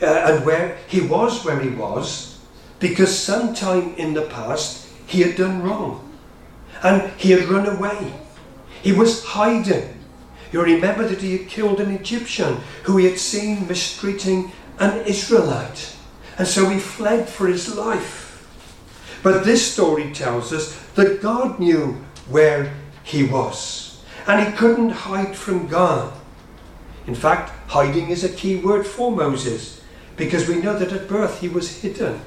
uh, 0.00 0.06
and 0.06 0.44
where 0.44 0.78
he 0.88 1.00
was 1.00 1.44
where 1.44 1.60
he 1.60 1.70
was, 1.70 2.38
because 2.80 3.16
sometime 3.16 3.94
in 3.94 4.12
the 4.12 4.22
past 4.22 4.88
he 5.06 5.20
had 5.20 5.36
done 5.36 5.62
wrong 5.62 6.12
and 6.82 7.10
he 7.12 7.30
had 7.30 7.44
run 7.44 7.66
away. 7.66 8.12
He 8.82 8.92
was 8.92 9.24
hiding. 9.24 9.98
You 10.52 10.62
remember 10.62 11.06
that 11.08 11.20
he 11.20 11.38
had 11.38 11.48
killed 11.48 11.80
an 11.80 11.92
Egyptian 11.92 12.58
who 12.84 12.96
he 12.96 13.06
had 13.06 13.18
seen 13.18 13.66
mistreating 13.66 14.52
an 14.78 15.04
Israelite. 15.06 15.96
And 16.38 16.46
so 16.46 16.68
he 16.68 16.78
fled 16.78 17.28
for 17.28 17.46
his 17.46 17.74
life. 17.74 18.46
But 19.22 19.44
this 19.44 19.72
story 19.72 20.12
tells 20.12 20.52
us 20.52 20.78
that 20.94 21.22
God 21.22 21.58
knew 21.58 22.04
where 22.28 22.74
he 23.02 23.24
was. 23.24 24.02
And 24.26 24.46
he 24.46 24.56
couldn't 24.56 24.90
hide 24.90 25.36
from 25.36 25.68
God. 25.68 26.12
In 27.06 27.14
fact, 27.14 27.50
hiding 27.68 28.10
is 28.10 28.24
a 28.24 28.28
key 28.28 28.56
word 28.56 28.86
for 28.86 29.10
Moses 29.10 29.80
because 30.16 30.48
we 30.48 30.60
know 30.60 30.78
that 30.78 30.92
at 30.92 31.08
birth 31.08 31.40
he 31.40 31.48
was 31.48 31.82
hidden. 31.82 32.20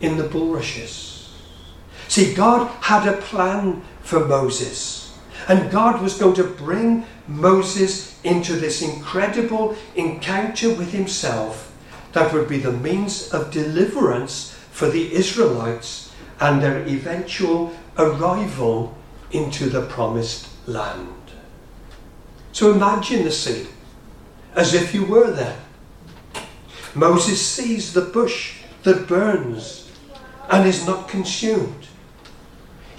in 0.00 0.16
the 0.16 0.24
bulrushes. 0.24 1.28
See, 2.08 2.34
God 2.34 2.68
had 2.80 3.06
a 3.06 3.18
plan 3.18 3.82
for 4.02 4.26
Moses, 4.26 4.99
and 5.50 5.68
God 5.68 6.00
was 6.00 6.16
going 6.16 6.36
to 6.36 6.44
bring 6.44 7.04
Moses 7.26 8.16
into 8.22 8.52
this 8.52 8.82
incredible 8.82 9.76
encounter 9.96 10.72
with 10.72 10.92
himself 10.92 11.72
that 12.12 12.32
would 12.32 12.48
be 12.48 12.58
the 12.58 12.70
means 12.70 13.34
of 13.34 13.50
deliverance 13.50 14.56
for 14.70 14.88
the 14.88 15.12
Israelites 15.12 16.14
and 16.38 16.62
their 16.62 16.86
eventual 16.86 17.74
arrival 17.98 18.96
into 19.32 19.68
the 19.68 19.82
promised 19.86 20.46
land. 20.68 21.32
So 22.52 22.70
imagine 22.70 23.24
the 23.24 23.32
scene 23.32 23.66
as 24.54 24.72
if 24.72 24.94
you 24.94 25.04
were 25.04 25.32
there. 25.32 25.58
Moses 26.94 27.44
sees 27.44 27.92
the 27.92 28.02
bush 28.02 28.60
that 28.84 29.08
burns 29.08 29.90
and 30.48 30.68
is 30.68 30.86
not 30.86 31.08
consumed. 31.08 31.88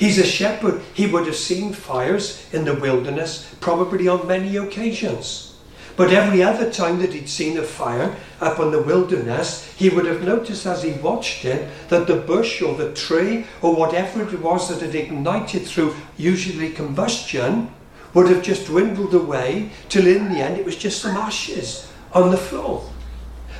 He's 0.02 0.18
a 0.18 0.26
shepherd. 0.26 0.82
He 0.96 1.06
would 1.06 1.28
have 1.28 1.36
seen 1.36 1.74
fires 1.74 2.44
in 2.52 2.66
the 2.66 2.74
wilderness, 2.74 3.54
probably 3.60 4.08
on 4.08 4.26
many 4.26 4.58
occasions. 4.58 5.54
But 5.96 6.12
every 6.12 6.42
other 6.42 6.72
time 6.72 6.98
that 7.02 7.14
he'd 7.14 7.30
seen 7.30 7.56
a 7.60 7.62
fire 7.62 8.16
up 8.40 8.60
on 8.60 8.72
the 8.72 8.82
wilderness, 8.82 9.72
he 9.78 9.90
would 9.90 10.08
have 10.08 10.24
noticed 10.24 10.66
as 10.66 10.82
he 10.82 10.94
watched 10.94 11.46
it 11.46 11.70
that 11.90 12.08
the 12.08 12.16
bush 12.16 12.64
or 12.64 12.74
the 12.74 12.92
tree 12.94 13.46
or 13.62 13.76
whatever 13.76 14.24
it 14.24 14.42
was 14.42 14.70
that 14.70 14.82
had 14.82 14.96
ignited 14.96 15.68
through 15.68 15.94
usually 16.18 16.72
combustion 16.72 17.70
would 18.16 18.28
have 18.28 18.42
just 18.42 18.66
dwindled 18.66 19.14
away 19.14 19.70
till 19.88 20.08
in 20.08 20.34
the 20.34 20.40
end 20.40 20.58
it 20.58 20.66
was 20.66 20.78
just 20.78 21.00
some 21.00 21.16
ashes 21.16 21.92
on 22.12 22.32
the 22.32 22.38
floor. 22.38 22.90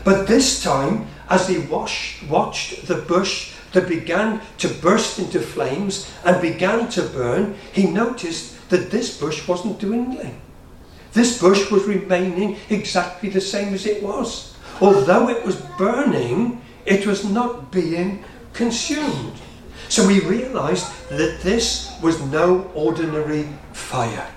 But 0.04 0.26
this 0.26 0.64
time, 0.64 1.06
as 1.30 1.48
he 1.48 1.60
washed, 1.60 2.24
watched 2.28 2.88
the 2.88 2.96
bush 2.96 3.51
that 3.74 3.88
began 3.88 4.42
to 4.58 4.68
burst 4.68 5.20
into 5.20 5.40
flames 5.40 6.12
and 6.26 6.42
began 6.42 6.90
to 6.90 7.04
burn, 7.04 7.56
he 7.72 7.88
noticed 7.88 8.70
that 8.70 8.92
this 8.92 9.20
bush 9.20 9.48
wasn't 9.48 9.80
dwindling. 9.80 10.42
This 11.14 11.42
bush 11.42 11.70
was 11.70 11.84
remaining 11.86 12.58
exactly 12.70 13.30
the 13.30 13.42
same 13.42 13.74
as 13.74 13.86
it 13.86 14.02
was. 14.02 14.56
Although 14.80 15.30
it 15.30 15.46
was 15.46 15.58
burning, 15.78 16.62
it 16.86 17.06
was 17.06 17.26
not 17.26 17.72
being 17.72 18.24
consumed. 18.54 19.34
So 19.90 20.08
we 20.08 20.22
realized 20.22 20.88
that 21.10 21.42
this 21.42 21.92
was 22.02 22.22
no 22.28 22.72
ordinary 22.74 23.48
fire. 23.74 24.28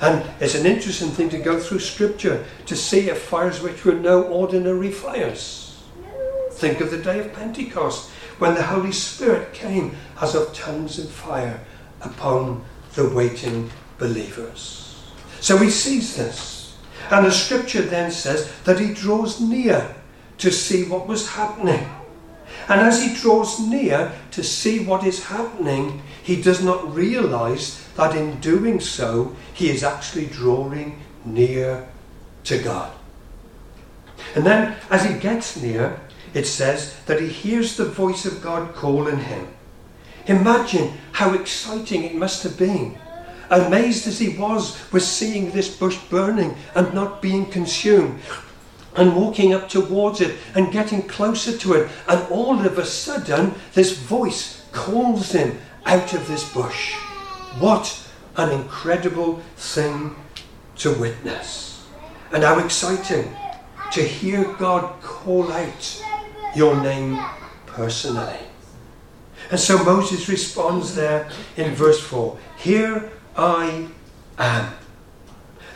And 0.00 0.24
it's 0.40 0.54
an 0.54 0.66
interesting 0.66 1.10
thing 1.10 1.30
to 1.30 1.38
go 1.38 1.58
through 1.58 1.80
scripture 1.80 2.44
to 2.66 2.76
see 2.76 3.08
if 3.08 3.22
fires 3.22 3.60
which 3.60 3.84
were 3.84 3.94
no 3.94 4.22
ordinary 4.24 4.92
fires. 4.92 5.82
Think 6.52 6.80
of 6.80 6.90
the 6.90 6.98
day 6.98 7.18
of 7.20 7.32
Pentecost 7.32 8.10
when 8.38 8.54
the 8.54 8.62
Holy 8.62 8.92
Spirit 8.92 9.52
came 9.52 9.96
as 10.20 10.34
of 10.34 10.54
tongues 10.54 10.98
of 10.98 11.10
fire 11.10 11.60
upon 12.00 12.64
the 12.94 13.08
waiting 13.08 13.70
believers. 13.98 15.02
So 15.40 15.56
he 15.58 15.70
sees 15.70 16.16
this. 16.16 16.76
And 17.10 17.26
the 17.26 17.30
scripture 17.30 17.82
then 17.82 18.10
says 18.10 18.50
that 18.64 18.80
he 18.80 18.92
draws 18.92 19.40
near 19.40 19.94
to 20.38 20.50
see 20.50 20.84
what 20.84 21.08
was 21.08 21.30
happening. 21.30 21.88
And 22.68 22.80
as 22.80 23.02
he 23.02 23.14
draws 23.14 23.58
near 23.60 24.12
to 24.32 24.44
see 24.44 24.84
what 24.84 25.04
is 25.04 25.24
happening, 25.24 26.02
he 26.22 26.40
does 26.40 26.62
not 26.62 26.94
realize 26.94 27.86
that 27.96 28.14
in 28.14 28.38
doing 28.40 28.78
so, 28.78 29.34
he 29.54 29.70
is 29.70 29.82
actually 29.82 30.26
drawing 30.26 31.00
near 31.24 31.88
to 32.44 32.58
God. 32.58 32.92
And 34.34 34.44
then, 34.44 34.76
as 34.90 35.04
he 35.04 35.18
gets 35.18 35.60
near, 35.60 35.98
it 36.34 36.46
says 36.46 36.94
that 37.06 37.20
he 37.20 37.28
hears 37.28 37.76
the 37.76 37.84
voice 37.84 38.24
of 38.24 38.42
God 38.42 38.74
calling 38.74 39.18
him. 39.18 39.48
Imagine 40.26 40.92
how 41.12 41.34
exciting 41.34 42.04
it 42.04 42.14
must 42.14 42.42
have 42.42 42.58
been. 42.58 42.98
Amazed 43.50 44.06
as 44.06 44.18
he 44.18 44.36
was 44.36 44.76
with 44.92 45.02
seeing 45.02 45.50
this 45.50 45.74
bush 45.74 45.96
burning 46.10 46.54
and 46.74 46.92
not 46.92 47.22
being 47.22 47.46
consumed, 47.46 48.20
and 48.94 49.16
walking 49.16 49.54
up 49.54 49.68
towards 49.68 50.20
it 50.20 50.36
and 50.54 50.72
getting 50.72 51.02
closer 51.02 51.56
to 51.56 51.74
it, 51.74 51.90
and 52.08 52.20
all 52.30 52.58
of 52.60 52.78
a 52.78 52.84
sudden, 52.84 53.54
this 53.72 53.96
voice 53.96 54.66
calls 54.72 55.32
him 55.32 55.58
out 55.86 56.12
of 56.12 56.26
this 56.28 56.52
bush. 56.52 56.94
What 57.58 58.06
an 58.36 58.50
incredible 58.50 59.40
thing 59.56 60.14
to 60.76 60.92
witness. 60.92 61.86
And 62.32 62.42
how 62.42 62.58
exciting 62.58 63.34
to 63.92 64.02
hear 64.02 64.44
God 64.54 65.00
call 65.00 65.50
out 65.50 66.04
your 66.54 66.80
name 66.82 67.22
personally. 67.66 68.38
And 69.50 69.58
so 69.58 69.82
Moses 69.82 70.28
responds 70.28 70.94
there 70.94 71.30
in 71.56 71.74
verse 71.74 72.00
4 72.00 72.38
Here 72.58 73.10
I 73.36 73.88
am. 74.38 74.74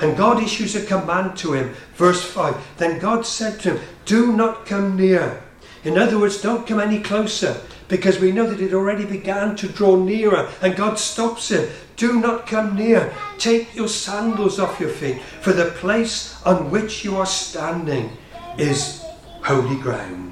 And 0.00 0.16
God 0.16 0.42
issues 0.42 0.74
a 0.74 0.85
command 0.85 1.37
to 1.38 1.52
him. 1.52 1.74
Verse 1.94 2.24
5 2.24 2.76
Then 2.78 2.98
God 2.98 3.24
said 3.24 3.61
to 3.61 3.74
him, 3.74 3.85
Do 4.04 4.32
not 4.32 4.66
come 4.66 4.96
near. 4.96 5.42
In 5.85 5.98
other 5.98 6.18
words, 6.18 6.42
don't 6.42 6.66
come 6.66 6.80
any 6.80 7.00
closer 7.00 7.61
because 7.88 8.18
we 8.18 8.32
know 8.32 8.48
that 8.48 8.61
it 8.61 8.72
already 8.72 9.04
began 9.04 9.54
to 9.56 9.68
draw 9.68 9.96
nearer 9.96 10.50
and 10.62 10.76
God 10.76 10.98
stops 10.98 11.50
him. 11.50 11.68
Do 11.96 12.20
not 12.20 12.46
come 12.46 12.74
near. 12.74 13.12
Take 13.38 13.74
your 13.74 13.88
sandals 13.88 14.58
off 14.58 14.80
your 14.80 14.88
feet, 14.88 15.20
for 15.40 15.52
the 15.52 15.66
place 15.66 16.40
on 16.44 16.70
which 16.70 17.04
you 17.04 17.16
are 17.16 17.26
standing 17.26 18.16
is 18.58 19.04
holy 19.42 19.76
ground. 19.76 20.32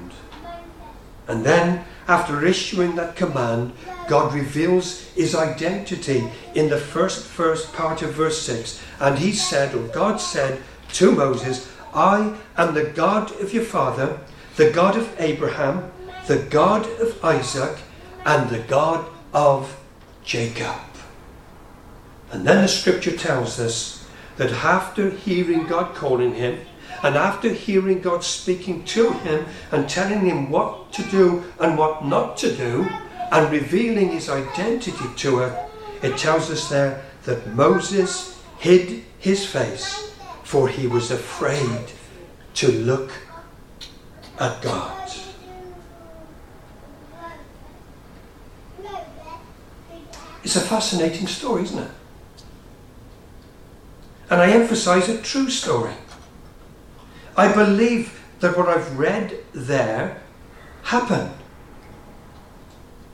And 1.31 1.45
then, 1.45 1.85
after 2.09 2.45
issuing 2.45 2.95
that 2.97 3.15
command, 3.15 3.71
God 4.09 4.33
reveals 4.33 5.05
his 5.15 5.33
identity 5.33 6.29
in 6.55 6.69
the 6.69 6.77
first 6.77 7.25
first 7.25 7.71
part 7.71 8.01
of 8.01 8.15
verse 8.15 8.41
6. 8.41 8.83
And 8.99 9.17
he 9.17 9.31
said, 9.31 9.73
or 9.73 9.87
God 9.87 10.17
said 10.17 10.61
to 10.93 11.13
Moses, 11.13 11.71
I 11.93 12.35
am 12.57 12.73
the 12.73 12.83
God 12.83 13.31
of 13.39 13.53
your 13.53 13.63
father, 13.63 14.19
the 14.57 14.71
God 14.71 14.97
of 14.97 15.15
Abraham, 15.19 15.89
the 16.27 16.39
God 16.39 16.85
of 16.99 17.23
Isaac, 17.23 17.77
and 18.25 18.49
the 18.49 18.59
God 18.59 19.09
of 19.33 19.79
Jacob. 20.25 20.81
And 22.33 22.45
then 22.45 22.61
the 22.61 22.67
scripture 22.67 23.15
tells 23.15 23.57
us 23.57 24.05
that 24.35 24.51
after 24.51 25.11
hearing 25.11 25.65
God 25.65 25.95
calling 25.95 26.33
him, 26.33 26.59
and 27.03 27.15
after 27.15 27.49
hearing 27.49 28.01
God 28.01 28.23
speaking 28.23 28.83
to 28.85 29.11
him 29.11 29.45
and 29.71 29.89
telling 29.89 30.25
him 30.25 30.49
what 30.49 30.93
to 30.93 31.03
do 31.03 31.43
and 31.59 31.77
what 31.77 32.05
not 32.05 32.37
to 32.37 32.55
do, 32.55 32.87
and 33.31 33.51
revealing 33.51 34.11
his 34.11 34.29
identity 34.29 34.91
to 35.15 35.37
her, 35.37 35.69
it 36.03 36.17
tells 36.17 36.51
us 36.51 36.69
there 36.69 37.03
that 37.23 37.55
Moses 37.55 38.41
hid 38.59 39.03
his 39.19 39.45
face, 39.45 40.13
for 40.43 40.67
he 40.67 40.85
was 40.85 41.11
afraid 41.11 41.85
to 42.55 42.71
look 42.71 43.11
at 44.39 44.61
God. 44.61 44.97
It's 50.43 50.55
a 50.55 50.61
fascinating 50.61 51.27
story, 51.27 51.63
isn't 51.63 51.79
it? 51.79 51.91
And 54.29 54.41
I 54.41 54.51
emphasize 54.51 55.07
a 55.07 55.21
true 55.21 55.49
story. 55.49 55.93
I 57.37 57.51
believe 57.53 58.21
that 58.39 58.57
what 58.57 58.67
I've 58.67 58.97
read 58.97 59.37
there 59.53 60.21
happened. 60.83 61.31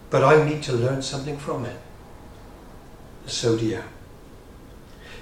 But 0.09 0.23
I 0.23 0.43
need 0.47 0.63
to 0.63 0.73
learn 0.73 1.01
something 1.01 1.37
from 1.37 1.65
it. 1.65 1.79
So 3.25 3.57
do 3.57 3.65
you. 3.65 3.83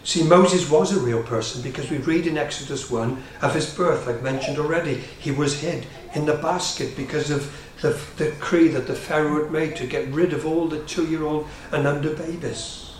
See, 0.04 0.24
Moses 0.24 0.70
was 0.70 0.96
a 0.96 1.00
real 1.00 1.24
person 1.24 1.64
because 1.64 1.90
we 1.90 1.98
read 1.98 2.28
in 2.28 2.38
Exodus 2.38 2.92
1 2.92 3.24
of 3.42 3.56
his 3.56 3.74
birth, 3.74 4.06
like 4.06 4.22
mentioned 4.22 4.60
already. 4.60 5.02
He 5.20 5.32
was 5.32 5.62
hid 5.62 5.88
in 6.14 6.28
the 6.28 6.36
basket 6.36 6.96
because 6.96 7.32
of 7.32 7.52
the, 7.82 8.00
the 8.18 8.32
decree 8.32 8.68
that 8.70 8.86
the 8.86 8.94
Pharaoh 8.94 9.44
had 9.44 9.52
made 9.52 9.76
to 9.78 9.88
get 9.88 10.08
rid 10.10 10.32
of 10.32 10.46
all 10.46 10.68
the 10.68 10.84
two 10.84 11.08
year 11.08 11.24
old 11.24 11.48
and 11.72 11.88
under 11.88 12.16
babies. 12.16 12.94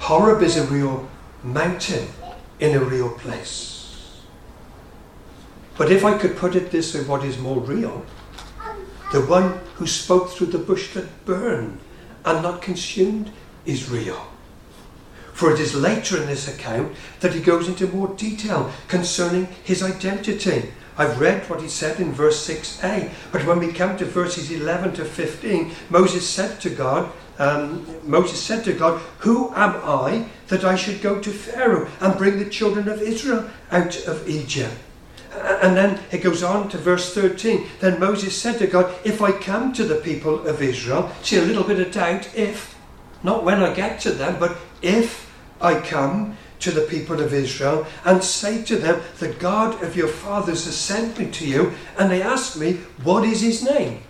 Horeb 0.00 0.42
is 0.42 0.56
a 0.56 0.66
real 0.66 1.08
mountain 1.44 2.08
in 2.58 2.76
a 2.76 2.84
real 2.84 3.10
place. 3.10 3.75
But 5.78 5.92
if 5.92 6.04
I 6.04 6.16
could 6.16 6.36
put 6.36 6.56
it 6.56 6.70
this 6.70 6.94
way, 6.94 7.02
what 7.02 7.24
is 7.24 7.38
more 7.38 7.60
real? 7.60 8.04
The 9.12 9.20
one 9.20 9.60
who 9.74 9.86
spoke 9.86 10.30
through 10.30 10.48
the 10.48 10.58
bush 10.58 10.94
that 10.94 11.24
burned 11.24 11.80
and 12.24 12.42
not 12.42 12.62
consumed 12.62 13.30
is 13.64 13.90
real. 13.90 14.26
For 15.32 15.52
it 15.52 15.60
is 15.60 15.74
later 15.74 16.20
in 16.20 16.26
this 16.26 16.48
account 16.48 16.96
that 17.20 17.34
he 17.34 17.40
goes 17.40 17.68
into 17.68 17.86
more 17.88 18.08
detail 18.14 18.72
concerning 18.88 19.48
his 19.64 19.82
identity. 19.82 20.72
I've 20.96 21.20
read 21.20 21.48
what 21.50 21.60
he 21.60 21.68
said 21.68 22.00
in 22.00 22.12
verse 22.12 22.48
6a, 22.48 23.10
but 23.30 23.44
when 23.44 23.58
we 23.58 23.70
come 23.70 23.98
to 23.98 24.06
verses 24.06 24.50
11 24.50 24.94
to 24.94 25.04
15, 25.04 25.72
Moses 25.90 26.26
said 26.26 26.58
to 26.62 26.70
God, 26.70 27.12
um, 27.38 27.86
Moses 28.02 28.42
said 28.42 28.64
to 28.64 28.72
God, 28.72 28.98
Who 29.18 29.50
am 29.54 29.76
I 29.84 30.26
that 30.48 30.64
I 30.64 30.74
should 30.74 31.02
go 31.02 31.20
to 31.20 31.30
Pharaoh 31.30 31.86
and 32.00 32.16
bring 32.16 32.38
the 32.38 32.48
children 32.48 32.88
of 32.88 33.02
Israel 33.02 33.50
out 33.70 34.06
of 34.06 34.26
Egypt? 34.26 34.74
And 35.62 35.76
then 35.76 36.00
it 36.10 36.22
goes 36.22 36.42
on 36.42 36.68
to 36.70 36.78
verse 36.78 37.14
13. 37.14 37.66
Then 37.80 38.00
Moses 38.00 38.40
said 38.40 38.58
to 38.58 38.66
God, 38.66 38.94
If 39.04 39.22
I 39.22 39.32
come 39.32 39.72
to 39.74 39.84
the 39.84 39.96
people 39.96 40.46
of 40.46 40.62
Israel, 40.62 41.10
see 41.22 41.38
a 41.38 41.42
little 41.42 41.64
bit 41.64 41.80
of 41.80 41.92
doubt, 41.92 42.28
if, 42.34 42.76
not 43.22 43.44
when 43.44 43.62
I 43.62 43.74
get 43.74 44.00
to 44.00 44.12
them, 44.12 44.36
but 44.38 44.56
if 44.82 45.30
I 45.60 45.80
come 45.80 46.36
to 46.60 46.70
the 46.70 46.82
people 46.82 47.20
of 47.20 47.34
Israel 47.34 47.86
and 48.04 48.22
say 48.22 48.62
to 48.64 48.76
them, 48.76 49.02
The 49.18 49.32
God 49.32 49.82
of 49.82 49.96
your 49.96 50.08
fathers 50.08 50.64
has 50.64 50.76
sent 50.76 51.18
me 51.18 51.30
to 51.32 51.46
you, 51.46 51.72
and 51.98 52.10
they 52.10 52.22
ask 52.22 52.58
me, 52.58 52.74
What 53.02 53.24
is 53.24 53.40
his 53.40 53.62
name? 53.62 54.02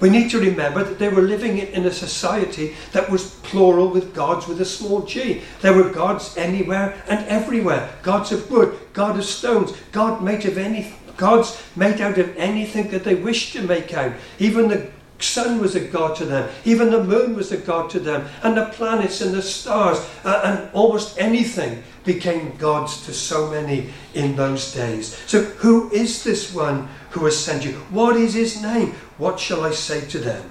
We 0.00 0.10
need 0.10 0.30
to 0.30 0.40
remember 0.40 0.84
that 0.84 0.98
they 0.98 1.08
were 1.08 1.22
living 1.22 1.58
in 1.58 1.86
a 1.86 1.92
society 1.92 2.76
that 2.92 3.10
was 3.10 3.34
plural 3.42 3.88
with 3.88 4.14
gods 4.14 4.46
with 4.46 4.60
a 4.60 4.64
small 4.64 5.02
g. 5.02 5.42
There 5.60 5.72
were 5.72 5.90
gods 5.90 6.36
anywhere 6.36 7.02
and 7.08 7.26
everywhere. 7.26 7.90
Gods 8.02 8.32
of 8.32 8.50
wood, 8.50 8.78
God 8.92 9.18
of 9.18 9.24
stones, 9.24 9.72
God 9.92 10.22
made 10.22 10.44
of 10.44 10.58
any 10.58 10.94
gods 11.16 11.62
made 11.76 12.00
out 12.00 12.18
of 12.18 12.36
anything 12.36 12.90
that 12.90 13.04
they 13.04 13.14
wished 13.14 13.52
to 13.52 13.62
make 13.62 13.94
out. 13.94 14.12
Even 14.38 14.68
the 14.68 14.90
sun 15.18 15.60
was 15.60 15.74
a 15.74 15.80
god 15.80 16.16
to 16.16 16.24
them. 16.24 16.50
Even 16.64 16.90
the 16.90 17.02
moon 17.02 17.36
was 17.36 17.52
a 17.52 17.56
god 17.56 17.90
to 17.90 18.00
them. 18.00 18.26
And 18.42 18.56
the 18.56 18.66
planets 18.66 19.20
and 19.20 19.32
the 19.32 19.42
stars 19.42 19.98
uh, 20.24 20.40
and 20.44 20.74
almost 20.74 21.18
anything 21.18 21.82
became 22.04 22.56
gods 22.56 23.04
to 23.06 23.12
so 23.12 23.50
many 23.50 23.90
in 24.14 24.36
those 24.36 24.72
days. 24.72 25.16
So 25.26 25.42
who 25.42 25.90
is 25.90 26.22
this 26.22 26.54
one 26.54 26.88
who 27.10 27.24
has 27.24 27.36
sent 27.36 27.64
you? 27.64 27.72
What 27.90 28.16
is 28.16 28.34
his 28.34 28.62
name? 28.62 28.92
What 29.18 29.40
shall 29.40 29.64
I 29.64 29.70
say 29.70 30.06
to 30.08 30.18
them? 30.18 30.50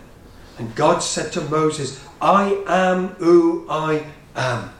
And 0.57 0.75
God 0.75 0.99
said 0.99 1.31
to 1.33 1.41
Moses, 1.41 2.03
I 2.21 2.63
am 2.67 3.09
who 3.19 3.65
I 3.69 4.05
am. 4.35 4.71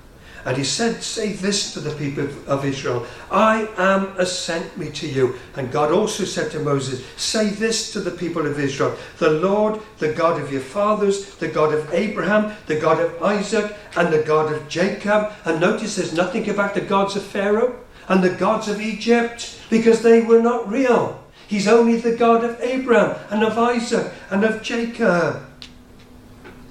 And 0.46 0.58
he 0.58 0.64
said, 0.64 1.02
Say 1.02 1.34
this 1.34 1.74
to 1.74 1.80
the 1.80 1.96
people 1.96 2.28
of 2.48 2.66
Israel 2.66 3.06
I 3.32 3.70
am 3.78 4.16
a 4.18 4.26
sent 4.26 4.78
me 4.78 4.90
to 4.92 5.08
you. 5.08 5.36
And 5.56 5.72
God 5.72 5.92
also 5.92 6.26
said 6.26 6.52
to 6.52 6.60
Moses, 6.60 7.06
Say 7.16 7.50
this 7.50 7.94
to 7.94 8.02
the 8.02 8.12
people 8.12 8.46
of 8.46 8.60
Israel 8.60 8.96
The 9.20 9.32
Lord, 9.32 9.80
the 10.00 10.12
God 10.12 10.42
of 10.42 10.52
your 10.52 10.62
fathers, 10.62 11.36
the 11.36 11.48
God 11.48 11.74
of 11.74 11.94
Abraham, 11.94 12.56
the 12.66 12.80
God 12.80 13.00
of 13.00 13.24
Isaac, 13.24 13.76
and 13.96 14.12
the 14.12 14.24
God 14.24 14.52
of 14.52 14.68
Jacob. 14.68 15.32
And 15.46 15.62
notice 15.62 15.96
there's 15.96 16.14
nothing 16.14 16.50
about 16.50 16.74
the 16.74 16.82
gods 16.82 17.16
of 17.16 17.24
Pharaoh 17.24 17.80
and 18.10 18.24
the 18.24 18.36
gods 18.36 18.68
of 18.68 18.82
Egypt 18.82 19.60
because 19.70 20.02
they 20.02 20.22
were 20.22 20.42
not 20.42 20.70
real. 20.70 21.24
He's 21.48 21.68
only 21.68 21.98
the 21.98 22.16
God 22.16 22.44
of 22.44 22.60
Abraham 22.62 23.18
and 23.30 23.44
of 23.44 23.58
Isaac 23.58 24.12
and 24.30 24.44
of 24.44 24.62
Jacob. 24.62 25.46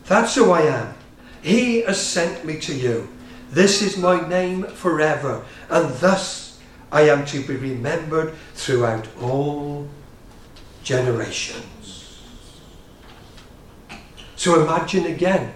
That's 0.07 0.35
who 0.35 0.51
I 0.51 0.63
am. 0.63 0.95
He 1.43 1.83
has 1.83 2.05
sent 2.05 2.45
me 2.45 2.59
to 2.61 2.75
you. 2.75 3.09
This 3.53 3.83
is 3.83 3.99
my 3.99 4.27
name 4.27 4.63
forever, 4.65 5.45
and 5.69 5.95
thus 5.97 6.59
I 6.91 7.03
am 7.03 7.27
to 7.27 7.47
be 7.47 7.55
remembered 7.55 8.33
throughout 8.55 9.07
all 9.21 9.87
generations. 10.83 12.23
So 14.37 14.63
imagine 14.63 15.05
again 15.05 15.53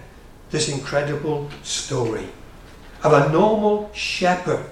this 0.51 0.69
incredible 0.69 1.49
story 1.63 2.27
of 3.01 3.13
a 3.13 3.31
normal 3.31 3.91
shepherd 3.93 4.69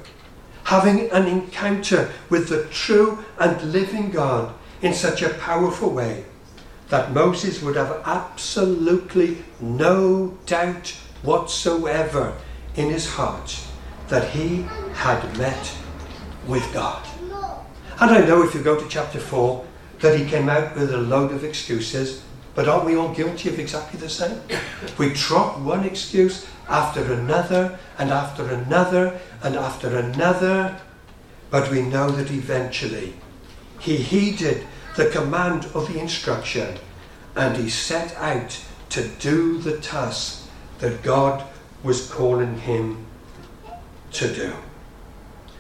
having 0.66 1.10
an 1.10 1.26
encounter 1.26 2.12
with 2.30 2.48
the 2.50 2.66
true 2.66 3.26
and 3.40 3.60
living 3.74 4.12
God 4.12 4.54
in 4.84 4.94
such 4.94 5.24
a 5.24 5.34
powerful 5.34 5.90
way 5.90 6.26
that 6.90 7.12
Moses 7.12 7.64
would 7.64 7.76
have 7.76 8.04
absolutely 8.06 9.44
no 9.60 10.38
doubt 10.46 10.96
whatsoever 11.24 12.38
in 12.76 12.90
his 12.90 13.08
heart 13.08 13.60
that 14.08 14.30
he 14.30 14.64
had 14.94 15.38
met 15.38 15.76
with 16.48 16.74
God. 16.74 17.06
And 18.00 18.12
I 18.12 18.26
know 18.26 18.44
if 18.44 18.54
you 18.54 18.62
go 18.62 18.80
to 18.80 18.88
chapter 18.90 19.20
4 19.20 19.66
that 20.00 20.20
he 20.20 20.26
came 20.26 20.50
out 20.50 20.76
with 20.76 20.94
a 20.94 20.98
load 20.98 21.32
of 21.32 21.44
excuses, 21.44 22.22
but 22.54 22.68
aren't 22.68 22.86
we 22.86 22.96
all 22.96 23.14
guilty 23.14 23.50
of 23.50 23.60
exactly 23.60 24.00
the 24.00 24.10
same? 24.10 24.42
We 24.98 25.14
trot 25.14 25.60
one 25.60 25.86
excuse 25.86 26.46
after 26.68 27.14
another 27.14 27.80
and 27.98 28.12
after 28.12 28.50
another 28.50 29.20
and 29.44 29.56
after 29.56 29.98
another, 29.98 30.80
but 31.50 31.72
we 31.72 31.82
know 31.82 32.10
that 32.12 32.32
eventually 32.32 33.14
he 33.80 33.98
heeded 33.98 34.66
the 34.96 35.10
command 35.10 35.66
of 35.74 35.92
the 35.92 36.00
instruction 36.00 36.78
and 37.36 37.58
he 37.58 37.70
set 37.70 38.16
out 38.16 38.60
to 38.90 39.08
do 39.20 39.58
the 39.60 39.78
task 39.80 40.48
that 40.80 41.04
God 41.04 41.46
was 41.86 42.10
calling 42.10 42.58
him 42.58 43.06
to 44.12 44.34
do. 44.34 44.54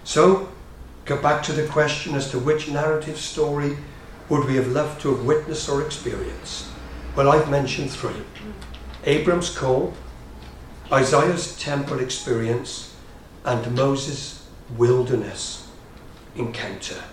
So, 0.03 0.49
go 1.05 1.21
back 1.21 1.43
to 1.43 1.53
the 1.53 1.67
question 1.67 2.15
as 2.15 2.31
to 2.31 2.39
which 2.39 2.67
narrative 2.67 3.17
story 3.17 3.77
would 4.27 4.45
we 4.47 4.55
have 4.55 4.67
loved 4.67 5.01
to 5.01 5.15
have 5.15 5.23
witnessed 5.23 5.69
or 5.69 5.83
experienced? 5.83 6.65
Well, 7.15 7.29
I've 7.29 7.49
mentioned 7.49 7.91
three 7.91 8.23
Abram's 9.03 9.55
call, 9.55 9.93
Isaiah's 10.91 11.55
temple 11.59 11.99
experience, 11.99 12.95
and 13.43 13.75
Moses' 13.75 14.47
wilderness 14.75 15.67
encounter. 16.35 17.03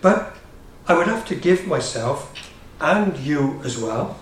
But 0.00 0.36
I 0.86 0.96
would 0.96 1.08
have 1.08 1.26
to 1.26 1.34
give 1.34 1.66
myself, 1.66 2.32
and 2.80 3.18
you 3.18 3.60
as 3.64 3.76
well, 3.76 4.20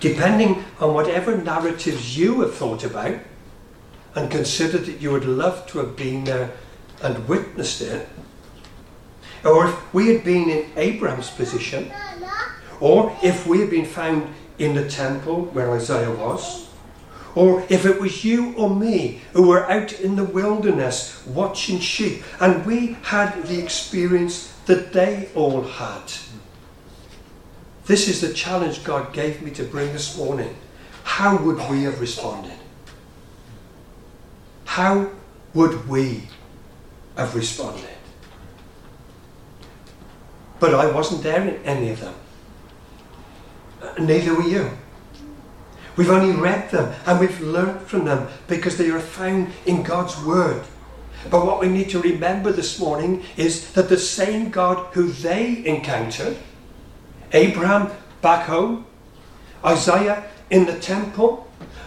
depending 0.00 0.64
on 0.80 0.94
whatever 0.94 1.36
narratives 1.36 2.16
you 2.16 2.40
have 2.40 2.54
thought 2.54 2.84
about 2.84 3.18
and 4.14 4.30
considered 4.30 4.86
that 4.86 5.00
you 5.00 5.10
would 5.10 5.24
love 5.24 5.66
to 5.66 5.78
have 5.78 5.96
been 5.96 6.24
there 6.24 6.50
and 7.02 7.28
witnessed 7.28 7.80
it, 7.80 8.08
or 9.44 9.66
if 9.68 9.94
we 9.94 10.08
had 10.08 10.24
been 10.24 10.50
in 10.50 10.66
Abraham's 10.76 11.30
position, 11.30 11.90
or 12.80 13.16
if 13.22 13.46
we 13.46 13.60
had 13.60 13.70
been 13.70 13.84
found 13.84 14.32
in 14.58 14.74
the 14.74 14.88
temple 14.88 15.42
where 15.46 15.72
Isaiah 15.72 16.10
was, 16.10 16.68
or 17.34 17.64
if 17.68 17.86
it 17.86 18.00
was 18.00 18.24
you 18.24 18.54
or 18.56 18.74
me 18.74 19.20
who 19.32 19.46
were 19.46 19.70
out 19.70 19.92
in 19.92 20.16
the 20.16 20.24
wilderness 20.24 21.24
watching 21.26 21.78
sheep 21.78 22.24
and 22.40 22.66
we 22.66 22.96
had 23.02 23.44
the 23.44 23.62
experience 23.62 24.52
that 24.66 24.92
they 24.92 25.28
all 25.34 25.62
had. 25.62 26.02
This 27.88 28.06
is 28.06 28.20
the 28.20 28.34
challenge 28.34 28.84
God 28.84 29.14
gave 29.14 29.40
me 29.40 29.50
to 29.52 29.64
bring 29.64 29.94
this 29.94 30.16
morning. 30.18 30.54
How 31.04 31.42
would 31.42 31.56
we 31.70 31.84
have 31.84 32.02
responded? 32.02 32.58
How 34.66 35.10
would 35.54 35.88
we 35.88 36.24
have 37.16 37.34
responded? 37.34 37.88
But 40.60 40.74
I 40.74 40.90
wasn't 40.90 41.22
there 41.22 41.40
in 41.40 41.64
any 41.64 41.88
of 41.88 42.00
them. 42.00 42.14
Neither 43.98 44.34
were 44.34 44.42
you. 44.42 44.70
We've 45.96 46.10
only 46.10 46.38
read 46.38 46.70
them 46.70 46.94
and 47.06 47.18
we've 47.18 47.40
learnt 47.40 47.80
from 47.88 48.04
them 48.04 48.28
because 48.48 48.76
they 48.76 48.90
are 48.90 49.00
found 49.00 49.50
in 49.64 49.82
God's 49.82 50.22
Word. 50.22 50.62
But 51.30 51.46
what 51.46 51.58
we 51.58 51.68
need 51.68 51.88
to 51.90 52.02
remember 52.02 52.52
this 52.52 52.78
morning 52.78 53.24
is 53.38 53.72
that 53.72 53.88
the 53.88 53.96
same 53.96 54.50
God 54.50 54.92
who 54.92 55.08
they 55.08 55.64
encountered, 55.64 56.36
Abraham 57.32 57.90
back 58.22 58.46
home, 58.46 58.86
Isaiah 59.64 60.24
in 60.50 60.66
the 60.66 60.78
temple, 60.78 61.46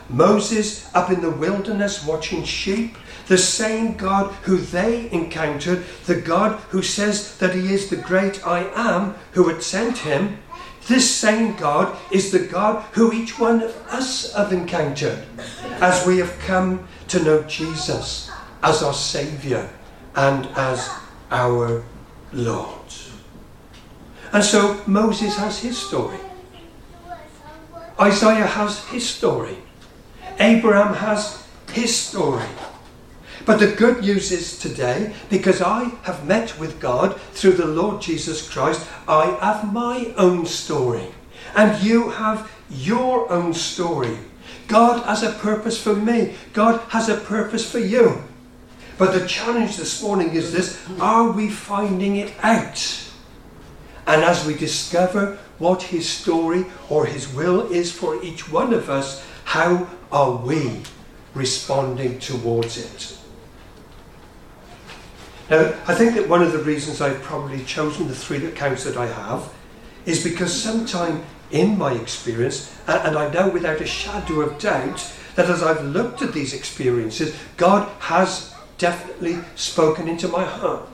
Moses 0.10 0.94
up 0.94 1.10
in 1.10 1.22
the 1.22 1.32
wilderness 1.32 2.06
watching 2.06 2.44
sheep, 2.44 2.98
the 3.28 3.38
same 3.38 3.96
God 3.96 4.32
who 4.44 4.58
they 4.58 5.10
encountered, 5.12 5.84
the 6.06 6.20
God 6.20 6.60
who 6.70 6.82
says 6.82 7.38
that 7.38 7.56
He 7.56 7.74
is 7.74 7.90
the 7.90 7.96
great 7.96 8.46
I 8.46 8.70
am 8.76 9.16
who 9.32 9.48
had 9.48 9.64
sent 9.64 10.00
Him, 10.00 10.40
this 10.88 11.10
same 11.14 11.56
God 11.56 11.96
is 12.12 12.32
the 12.32 12.40
God 12.40 12.84
who 12.94 13.14
each 13.14 13.40
one 13.40 13.62
of 13.62 13.76
us 13.88 14.34
have 14.34 14.52
encountered 14.52 15.24
as 15.80 16.06
we 16.06 16.18
have 16.18 16.38
come 16.40 16.88
to 17.10 17.24
know 17.24 17.44
Jesus 17.44 18.32
as 18.64 18.82
our 18.84 18.94
Saviour 18.94 19.70
and 20.16 20.48
as 20.56 20.90
our 21.30 21.84
Lord. 22.34 22.82
And 24.34 24.44
so 24.44 24.82
Moses 24.88 25.38
has 25.38 25.60
his 25.60 25.78
story. 25.78 26.18
Isaiah 28.00 28.48
has 28.48 28.84
his 28.88 29.08
story. 29.08 29.58
Abraham 30.40 30.94
has 30.94 31.46
his 31.72 31.96
story. 31.96 32.48
But 33.46 33.60
the 33.60 33.72
good 33.72 34.02
news 34.02 34.32
is 34.32 34.58
today, 34.60 35.14
because 35.30 35.62
I 35.62 35.86
have 36.04 36.26
met 36.26 36.58
with 36.60 36.80
God 36.80 37.20
through 37.34 37.54
the 37.54 37.66
Lord 37.66 38.02
Jesus 38.02 38.48
Christ, 38.48 38.88
I 39.08 39.38
have 39.42 39.74
my 39.74 40.14
own 40.18 40.46
story. 40.46 41.08
And 41.56 41.84
you 41.84 42.10
have 42.10 42.50
your 42.70 43.32
own 43.32 43.54
story. 43.54 44.18
God 44.68 45.04
has 45.06 45.24
a 45.24 45.34
purpose 45.34 45.82
for 45.82 45.96
me, 45.96 46.36
God 46.54 46.80
has 46.90 47.10
a 47.10 47.18
purpose 47.18 47.70
for 47.70 47.80
you. 47.80 48.24
But 48.98 49.14
the 49.14 49.28
challenge 49.28 49.78
this 49.78 50.02
morning 50.02 50.34
is 50.34 50.54
this 50.54 50.80
are 51.00 51.32
we 51.32 51.50
finding 51.50 52.18
it 52.18 52.34
out? 52.42 53.11
And 54.08 54.24
as 54.24 54.46
we 54.46 54.56
discover 54.56 55.38
what 55.58 55.84
His 55.84 56.08
story 56.10 56.66
or 56.90 57.06
His 57.06 57.32
will 57.34 57.72
is 57.72 57.92
for 57.92 58.22
each 58.24 58.52
one 58.52 58.74
of 58.74 58.90
us, 58.90 59.26
how 59.46 59.88
are 60.12 60.36
we 60.36 60.82
responding 61.34 62.20
towards 62.20 62.78
it? 62.78 63.18
Now, 65.50 65.74
I 65.86 65.96
think 65.96 66.16
that 66.16 66.30
one 66.30 66.42
of 66.42 66.54
the 66.54 66.64
reasons 66.64 67.02
I've 67.02 67.22
probably 67.22 67.64
chosen 67.66 68.08
the 68.08 68.16
three 68.16 68.46
accounts 68.46 68.86
that 68.86 68.96
I 68.96 69.08
have 69.08 69.54
is 70.06 70.24
because 70.24 70.54
sometime 70.54 71.24
in 71.52 71.78
my 71.78 71.94
experience, 71.94 72.74
and 72.88 73.18
I 73.18 73.30
know 73.32 73.50
without 73.50 73.82
a 73.82 73.86
shadow 73.86 74.42
of 74.42 74.58
doubt 74.60 75.06
that 75.36 75.50
as 75.50 75.62
I've 75.62 75.84
looked 75.84 76.22
at 76.22 76.34
these 76.34 76.54
experiences, 76.54 77.36
God 77.58 77.90
has 78.00 78.54
definitely 78.78 79.40
spoken 79.56 80.08
into 80.08 80.28
my 80.28 80.44
heart. 80.44 80.88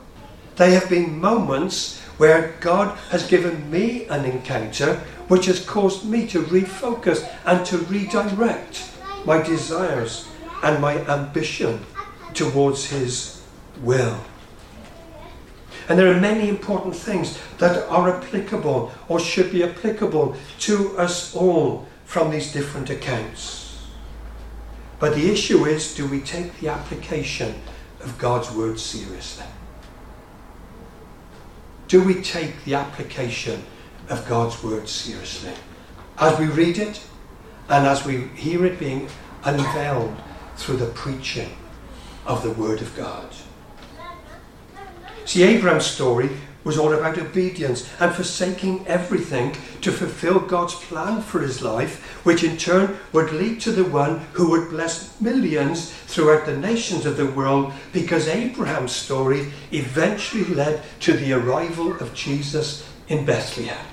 They 0.55 0.71
have 0.71 0.89
been 0.89 1.19
moments 1.19 2.01
where 2.17 2.55
God 2.59 2.97
has 3.09 3.27
given 3.27 3.69
me 3.69 4.05
an 4.05 4.25
encounter 4.25 4.95
which 5.27 5.45
has 5.45 5.63
caused 5.63 6.05
me 6.05 6.27
to 6.27 6.41
refocus 6.43 7.29
and 7.45 7.65
to 7.65 7.77
redirect 7.79 8.91
my 9.25 9.41
desires 9.41 10.27
and 10.63 10.81
my 10.81 10.97
ambition 11.07 11.85
towards 12.33 12.85
His 12.85 13.43
will. 13.81 14.19
And 15.89 15.97
there 15.97 16.11
are 16.11 16.19
many 16.19 16.49
important 16.49 16.95
things 16.95 17.37
that 17.59 17.87
are 17.87 18.15
applicable 18.15 18.91
or 19.07 19.19
should 19.19 19.51
be 19.51 19.63
applicable 19.63 20.35
to 20.59 20.97
us 20.97 21.35
all 21.35 21.87
from 22.05 22.31
these 22.31 22.51
different 22.51 22.89
accounts. 22.89 23.87
But 24.99 25.15
the 25.15 25.29
issue 25.31 25.65
is 25.65 25.95
do 25.95 26.07
we 26.07 26.21
take 26.21 26.59
the 26.59 26.69
application 26.69 27.55
of 28.01 28.17
God's 28.17 28.51
word 28.51 28.79
seriously? 28.79 29.45
Do 31.87 32.03
we 32.03 32.21
take 32.21 32.65
the 32.65 32.75
application 32.75 33.63
of 34.09 34.27
God's 34.27 34.61
word 34.61 34.89
seriously? 34.89 35.53
As 36.17 36.37
we 36.37 36.47
read 36.47 36.77
it 36.77 37.01
and 37.69 37.87
as 37.87 38.05
we 38.05 38.27
hear 38.35 38.65
it 38.65 38.77
being 38.79 39.09
unveiled 39.43 40.15
through 40.57 40.77
the 40.77 40.87
preaching 40.87 41.55
of 42.25 42.43
the 42.43 42.51
word 42.51 42.81
of 42.81 42.95
God. 42.95 43.29
See, 45.23 45.43
Abraham's 45.43 45.85
story 45.85 46.29
was 46.67 46.77
all 46.77 46.93
about 46.93 47.17
obedience 47.17 47.89
and 47.99 48.13
forsaking 48.13 48.85
everything 48.87 49.55
to 49.79 49.89
fulfill 49.89 50.37
God's 50.37 50.75
plan 50.75 51.21
for 51.21 51.39
his 51.39 51.61
life, 51.61 52.25
which 52.25 52.43
in 52.43 52.57
turn 52.57 52.97
would 53.13 53.31
lead 53.31 53.61
to 53.61 53.71
the 53.71 53.85
one 53.85 54.19
who 54.33 54.49
would 54.49 54.69
bless 54.69 55.19
millions 55.21 55.91
throughout 55.91 56.45
the 56.45 56.57
nations 56.57 57.05
of 57.05 57.15
the 57.15 57.25
world, 57.25 57.71
because 57.93 58.27
Abraham's 58.27 58.91
story 58.91 59.53
eventually 59.71 60.43
led 60.43 60.83
to 60.99 61.13
the 61.13 61.31
arrival 61.31 61.93
of 62.01 62.13
Jesus 62.13 62.87
in 63.07 63.25
Bethlehem. 63.25 63.85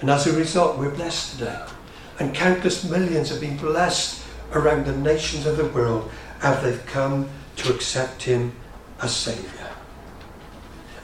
And 0.00 0.08
as 0.08 0.28
a 0.28 0.38
result, 0.38 0.78
we're 0.78 0.94
blessed 0.94 1.38
today. 1.38 1.66
And 2.20 2.32
countless 2.32 2.88
millions 2.88 3.30
have 3.30 3.40
been 3.40 3.56
blessed 3.56 4.22
around 4.52 4.86
the 4.86 4.96
nations 4.96 5.46
of 5.46 5.56
the 5.56 5.68
world 5.68 6.10
as 6.42 6.62
they've 6.62 6.86
come 6.86 7.28
to 7.56 7.74
accept 7.74 8.22
him 8.22 8.52
as 9.02 9.14
Saviour. 9.16 9.65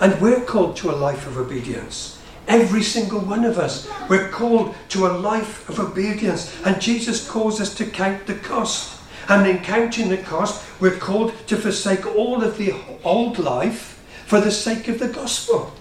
And 0.03 0.21
we're 0.21 0.41
called 0.41 0.75
to 0.79 0.91
a 0.91 0.99
life 0.99 1.29
of 1.29 1.39
obedience. 1.39 2.21
Every 2.49 2.83
single 2.83 3.21
one 3.21 3.45
of 3.45 3.57
us. 3.57 3.89
We're 4.09 4.31
called 4.31 4.75
to 4.89 5.07
a 5.07 5.15
life 5.17 5.69
of 5.69 5.79
obedience. 5.79 6.53
And 6.65 6.83
Jesus 6.83 7.31
calls 7.31 7.61
us 7.61 7.73
to 7.77 7.87
count 7.87 8.27
the 8.27 8.35
cost. 8.35 9.01
And 9.29 9.47
in 9.47 9.63
counting 9.63 10.09
the 10.09 10.19
cost, 10.19 10.69
we're 10.81 10.99
called 10.99 11.33
to 11.47 11.57
forsake 11.57 12.05
all 12.17 12.43
of 12.43 12.59
the 12.59 12.75
old 13.05 13.39
life 13.39 14.03
for 14.27 14.41
the 14.41 14.51
sake 14.51 14.89
of 14.89 14.99
the 14.99 15.07
gospel. 15.07 15.73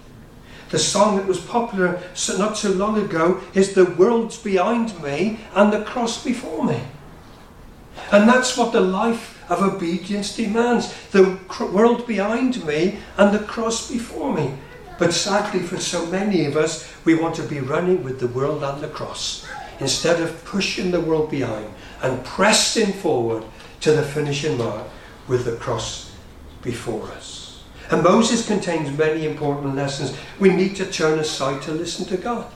The 0.70 0.78
song 0.78 1.18
that 1.18 1.26
was 1.26 1.40
popular 1.40 2.00
not 2.38 2.58
so 2.58 2.70
long 2.70 3.00
ago 3.04 3.42
is 3.56 3.74
The 3.74 3.86
World's 3.86 4.38
Behind 4.38 5.02
Me 5.02 5.40
and 5.56 5.74
the 5.74 5.82
Cross 5.82 6.24
Before 6.24 6.64
Me. 6.64 6.80
And 8.12 8.30
that's 8.30 8.56
what 8.56 8.72
the 8.72 8.82
life 8.82 9.41
of 9.52 9.62
obedience 9.62 10.34
demands. 10.34 10.94
The 11.12 11.38
world 11.60 12.08
behind 12.08 12.66
me 12.66 13.00
and 13.18 13.36
the 13.36 13.44
cross 13.44 13.92
before 13.92 14.34
me. 14.34 14.54
But 14.98 15.14
sadly, 15.14 15.60
for 15.60 15.78
so 15.78 16.06
many 16.06 16.46
of 16.46 16.56
us, 16.56 16.90
we 17.04 17.16
want 17.16 17.36
to 17.36 17.44
be 17.44 17.60
running 17.60 18.02
with 18.02 18.22
the 18.22 18.30
world 18.30 18.64
and 18.64 18.82
the 18.82 18.88
cross 18.88 19.46
instead 19.82 20.22
of 20.22 20.46
pushing 20.46 20.92
the 20.92 21.02
world 21.02 21.30
behind 21.30 21.68
and 22.02 22.24
pressing 22.24 22.94
forward 22.94 23.44
to 23.82 23.92
the 23.92 24.04
finishing 24.04 24.58
mark 24.58 24.88
with 25.28 25.44
the 25.44 25.58
cross 25.58 26.12
before 26.62 27.12
us. 27.12 27.64
And 27.90 28.04
Moses 28.04 28.48
contains 28.48 28.98
many 28.98 29.26
important 29.26 29.76
lessons. 29.76 30.16
We 30.40 30.54
need 30.54 30.78
to 30.78 30.86
turn 30.86 31.20
aside 31.20 31.62
to 31.64 31.74
listen 31.74 32.06
to 32.06 32.16
God. 32.16 32.50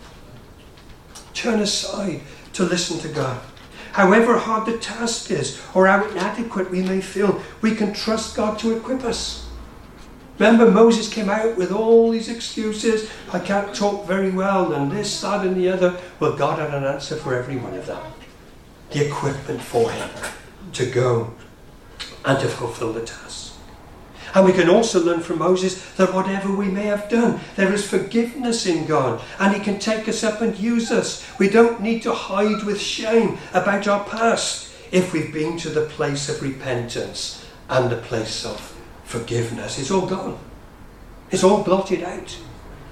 Turn 1.34 1.60
aside 1.60 2.22
to 2.54 2.64
listen 2.64 3.00
to 3.00 3.10
God. 3.10 3.42
However 3.96 4.38
hard 4.38 4.66
the 4.66 4.78
task 4.78 5.32
is, 5.32 5.58
or 5.74 5.88
how 5.88 6.06
inadequate 6.10 6.70
we 6.70 6.82
may 6.82 7.00
feel, 7.00 7.42
we 7.62 7.74
can 7.76 7.94
trust 7.94 8.36
God 8.36 8.60
to 8.60 8.76
equip 8.76 9.06
us. 9.06 9.48
Remember, 10.38 10.70
Moses 10.70 11.08
came 11.08 11.30
out 11.30 11.56
with 11.56 11.72
all 11.72 12.12
these 12.12 12.28
excuses. 12.28 13.10
I 13.32 13.40
can't 13.40 13.74
talk 13.74 14.06
very 14.06 14.32
well, 14.32 14.74
and 14.74 14.92
this, 14.92 15.22
that, 15.22 15.48
and 15.48 15.56
the 15.56 15.70
other. 15.70 15.98
Well, 16.20 16.36
God 16.36 16.60
had 16.60 16.74
an 16.74 16.84
answer 16.84 17.16
for 17.16 17.36
every 17.36 17.56
one 17.56 17.74
of 17.74 17.86
them. 17.86 18.04
The 18.92 19.08
equipment 19.08 19.62
for 19.62 19.90
him 19.90 20.10
to 20.74 20.86
go 20.88 21.34
and 22.26 22.38
to 22.38 22.50
fulfill 22.50 22.92
the 22.92 23.06
task. 23.06 23.45
And 24.36 24.46
we 24.46 24.52
can 24.52 24.70
also 24.70 25.02
learn 25.02 25.22
from 25.22 25.40
Moses 25.40 25.82
that 25.94 26.14
whatever 26.14 26.54
we 26.54 26.68
may 26.68 26.84
have 26.88 27.10
done, 27.10 27.40
there 27.56 27.72
is 27.72 27.90
forgiveness 27.90 28.66
in 28.66 28.86
God, 28.86 29.22
and 29.40 29.56
He 29.56 29.62
can 29.62 29.80
take 29.80 30.10
us 30.10 30.26
up 30.26 30.42
and 30.42 30.58
use 30.58 30.92
us. 30.92 31.26
We 31.40 31.50
don't 31.50 31.82
need 31.82 32.04
to 32.04 32.14
hide 32.14 32.64
with 32.64 32.80
shame 32.80 33.38
about 33.54 33.88
our 33.88 34.04
past 34.04 34.74
if 34.92 35.14
we've 35.14 35.34
been 35.34 35.58
to 35.60 35.70
the 35.70 35.86
place 35.86 36.28
of 36.28 36.42
repentance 36.42 37.46
and 37.70 37.90
the 37.90 37.98
place 37.98 38.46
of 38.46 38.76
forgiveness. 39.06 39.80
It's 39.80 39.90
all 39.90 40.06
gone, 40.06 40.38
it's 41.32 41.44
all 41.44 41.64
blotted 41.64 42.04
out. 42.04 42.38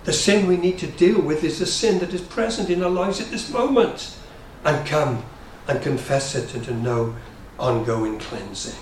The 0.05 0.13
sin 0.13 0.47
we 0.47 0.57
need 0.57 0.79
to 0.79 0.87
deal 0.87 1.21
with 1.21 1.43
is 1.43 1.59
the 1.59 1.65
sin 1.65 1.99
that 1.99 2.13
is 2.13 2.21
present 2.21 2.69
in 2.69 2.83
our 2.83 2.89
lives 2.89 3.21
at 3.21 3.31
this 3.31 3.49
moment. 3.49 4.17
And 4.65 4.85
come 4.87 5.23
and 5.67 5.81
confess 5.81 6.35
it 6.35 6.53
and 6.53 6.63
to 6.65 6.73
know 6.73 7.15
ongoing 7.57 8.19
cleansing. 8.19 8.75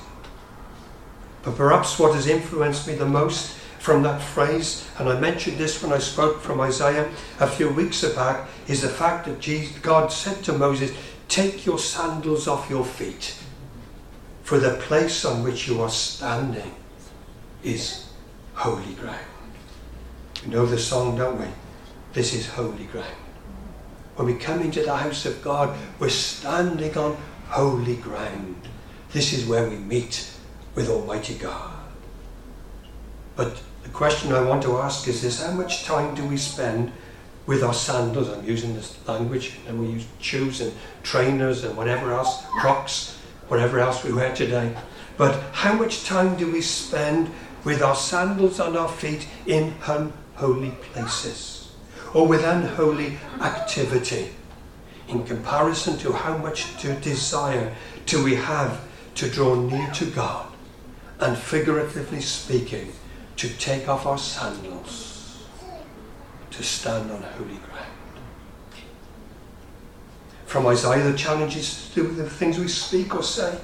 But 1.43 1.55
perhaps 1.55 1.97
what 1.97 2.13
has 2.15 2.27
influenced 2.27 2.87
me 2.87 2.95
the 2.95 3.05
most 3.05 3.57
from 3.79 4.03
that 4.03 4.21
phrase, 4.21 4.87
and 4.99 5.09
I 5.09 5.19
mentioned 5.19 5.57
this 5.57 5.81
when 5.81 5.91
I 5.91 5.97
spoke 5.97 6.39
from 6.39 6.61
Isaiah 6.61 7.09
a 7.39 7.47
few 7.47 7.69
weeks 7.69 8.03
back, 8.13 8.47
is 8.67 8.83
the 8.83 8.89
fact 8.89 9.25
that 9.25 9.39
Jesus, 9.39 9.75
God 9.79 10.11
said 10.11 10.43
to 10.43 10.53
Moses, 10.53 10.91
Take 11.27 11.65
your 11.65 11.79
sandals 11.79 12.47
off 12.47 12.69
your 12.69 12.85
feet, 12.85 13.35
for 14.43 14.59
the 14.59 14.75
place 14.81 15.25
on 15.25 15.43
which 15.43 15.67
you 15.67 15.81
are 15.81 15.89
standing 15.89 16.75
is 17.63 18.07
holy 18.53 18.93
ground. 18.93 19.17
You 20.43 20.51
know 20.51 20.65
the 20.67 20.77
song, 20.77 21.17
don't 21.17 21.39
we? 21.39 21.47
This 22.13 22.33
is 22.35 22.47
holy 22.49 22.85
ground. 22.85 23.15
When 24.15 24.27
we 24.27 24.35
come 24.35 24.61
into 24.61 24.83
the 24.83 24.95
house 24.95 25.25
of 25.25 25.41
God, 25.41 25.75
we're 25.97 26.09
standing 26.09 26.95
on 26.97 27.17
holy 27.47 27.95
ground. 27.95 28.67
This 29.11 29.33
is 29.33 29.47
where 29.47 29.67
we 29.67 29.77
meet 29.77 30.29
with 30.75 30.89
Almighty 30.89 31.35
God. 31.35 31.71
But 33.35 33.61
the 33.83 33.89
question 33.89 34.31
I 34.31 34.41
want 34.41 34.63
to 34.63 34.77
ask 34.77 35.07
is 35.07 35.21
this 35.21 35.43
how 35.43 35.51
much 35.51 35.83
time 35.85 36.15
do 36.15 36.25
we 36.25 36.37
spend 36.37 36.91
with 37.45 37.63
our 37.63 37.73
sandals? 37.73 38.29
I'm 38.29 38.45
using 38.45 38.75
this 38.75 38.95
language, 39.07 39.57
and 39.67 39.79
we 39.79 39.87
use 39.87 40.05
shoes 40.19 40.61
and 40.61 40.73
trainers 41.03 41.63
and 41.63 41.75
whatever 41.75 42.13
else, 42.13 42.43
crocs, 42.59 43.17
whatever 43.47 43.79
else 43.79 44.03
we 44.03 44.13
wear 44.13 44.33
today. 44.33 44.75
But 45.17 45.41
how 45.51 45.73
much 45.73 46.05
time 46.05 46.35
do 46.37 46.51
we 46.51 46.61
spend 46.61 47.31
with 47.63 47.81
our 47.81 47.95
sandals 47.95 48.59
on 48.59 48.77
our 48.77 48.87
feet 48.87 49.27
in 49.45 49.73
unholy 49.85 50.71
places 50.93 51.73
or 52.13 52.27
with 52.27 52.43
unholy 52.43 53.17
activity 53.39 54.31
in 55.07 55.23
comparison 55.25 55.97
to 55.99 56.11
how 56.13 56.37
much 56.37 56.77
to 56.81 56.93
desire 57.01 57.73
do 58.05 58.23
we 58.23 58.35
have 58.35 58.81
to 59.15 59.29
draw 59.29 59.55
near 59.55 59.89
to 59.91 60.05
God 60.05 60.50
and 61.21 61.37
figuratively 61.37 62.19
speaking, 62.19 62.91
to 63.37 63.47
take 63.57 63.87
off 63.87 64.05
our 64.05 64.17
sandals, 64.17 65.47
to 66.49 66.63
stand 66.63 67.11
on 67.11 67.21
holy 67.21 67.57
ground. 67.57 67.87
From 70.45 70.67
Isaiah, 70.67 71.09
the 71.09 71.17
challenge 71.17 71.55
is 71.55 71.89
to 71.89 71.95
do 71.95 72.03
with 72.07 72.17
the 72.17 72.29
things 72.29 72.59
we 72.59 72.67
speak 72.67 73.15
or 73.15 73.23
say. 73.23 73.57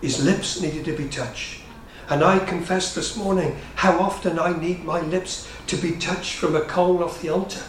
His 0.00 0.24
lips 0.24 0.60
needed 0.60 0.84
to 0.84 0.96
be 0.96 1.08
touched. 1.08 1.62
And 2.08 2.22
I 2.22 2.38
confess 2.38 2.94
this 2.94 3.16
morning 3.16 3.56
how 3.74 3.98
often 3.98 4.38
I 4.38 4.56
need 4.56 4.84
my 4.84 5.00
lips 5.00 5.50
to 5.66 5.76
be 5.76 5.96
touched 5.96 6.34
from 6.34 6.54
a 6.54 6.60
coal 6.60 7.02
off 7.02 7.20
the 7.20 7.30
altar. 7.30 7.62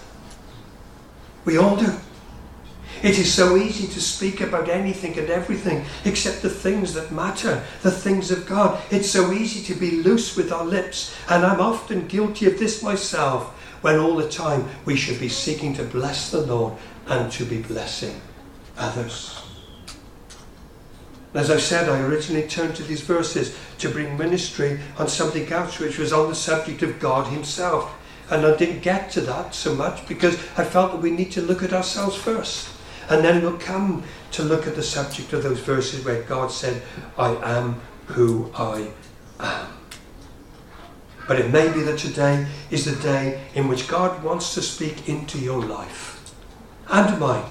We 1.46 1.58
all 1.58 1.76
do. 1.76 1.94
It 3.04 3.20
is 3.20 3.34
so 3.34 3.58
easy 3.58 3.88
to 3.88 4.02
speak 4.02 4.42
about 4.42 4.70
anything 4.70 5.18
and 5.18 5.30
everything 5.30 5.86
except 6.06 6.42
the 6.42 6.50
things 6.50 6.94
that 6.94 7.12
matter, 7.12 7.64
the 7.84 7.92
things 7.92 8.32
of 8.32 8.48
God. 8.48 8.82
It's 8.90 9.10
so 9.10 9.32
easy 9.32 9.64
to 9.72 9.80
be 9.80 10.02
loose 10.04 10.36
with 10.36 10.52
our 10.52 10.66
lips, 10.66 11.16
and 11.30 11.46
I'm 11.46 11.62
often 11.62 12.08
guilty 12.08 12.48
of 12.48 12.58
this 12.58 12.82
myself 12.82 13.54
when 13.82 14.00
all 14.00 14.16
the 14.16 14.30
time 14.30 14.68
we 14.86 14.96
should 14.96 15.20
be 15.20 15.30
seeking 15.30 15.74
to 15.76 15.84
bless 15.84 16.32
the 16.32 16.42
Lord 16.42 16.74
and 17.08 17.32
to 17.34 17.46
be 17.46 17.62
blessing 17.62 18.20
others. 18.78 19.42
As 21.34 21.52
I 21.52 21.58
said, 21.58 21.88
I 21.88 22.02
originally 22.02 22.48
turned 22.48 22.76
to 22.78 22.84
these 22.84 23.02
verses 23.02 23.56
to 23.78 23.90
bring 23.90 24.18
ministry 24.18 24.80
on 24.98 25.08
something 25.08 25.48
else, 25.52 25.78
which 25.78 26.00
was 26.00 26.12
on 26.12 26.30
the 26.30 26.36
subject 26.36 26.82
of 26.82 27.00
God 27.00 27.28
Himself. 27.28 27.94
And 28.30 28.46
I 28.46 28.58
didn't 28.58 28.82
get 28.82 29.12
to 29.12 29.22
that 29.22 29.54
so 29.54 29.76
much 29.76 30.08
because 30.08 30.36
I 30.58 30.64
felt 30.64 30.92
that 30.92 31.02
we 31.02 31.12
need 31.12 31.32
to 31.34 31.42
look 31.42 31.64
at 31.64 31.74
ourselves 31.74 32.16
first. 32.16 32.70
And 33.10 33.24
then 33.24 33.42
we'll 33.42 33.58
come 33.58 34.04
to 34.32 34.44
look 34.44 34.68
at 34.68 34.76
the 34.76 34.84
subject 34.84 35.34
of 35.34 35.44
those 35.44 35.60
verses 35.60 36.04
where 36.04 36.22
God 36.24 36.52
said, 36.52 36.82
I 37.18 37.36
am 37.58 37.82
who 38.08 38.52
I 38.54 38.92
am. 39.40 39.68
But 41.28 41.40
it 41.40 41.52
may 41.52 41.72
be 41.72 41.82
that 41.82 42.00
today 42.00 42.48
is 42.72 42.86
the 42.86 43.02
day 43.02 43.42
in 43.54 43.68
which 43.68 43.88
God 43.88 44.24
wants 44.24 44.54
to 44.56 44.62
speak 44.62 45.10
into 45.10 45.38
your 45.40 45.62
life 45.62 46.34
and 46.90 47.20
mine. 47.20 47.50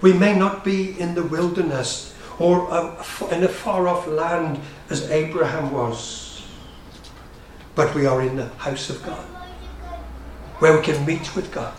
We 0.00 0.12
may 0.12 0.36
not 0.36 0.64
be 0.64 0.98
in 0.98 1.14
the 1.14 1.22
wilderness 1.22 2.14
or 2.38 2.68
uh, 2.70 3.04
in 3.30 3.44
a 3.44 3.48
far 3.48 3.86
off 3.86 4.08
land 4.08 4.60
as 4.90 5.08
Abraham 5.10 5.70
was, 5.70 6.44
but 7.76 7.94
we 7.94 8.06
are 8.06 8.20
in 8.22 8.36
the 8.36 8.48
house 8.48 8.90
of 8.90 9.04
God 9.04 9.24
where 10.58 10.76
we 10.76 10.82
can 10.82 11.04
meet 11.04 11.34
with 11.34 11.52
God. 11.52 11.74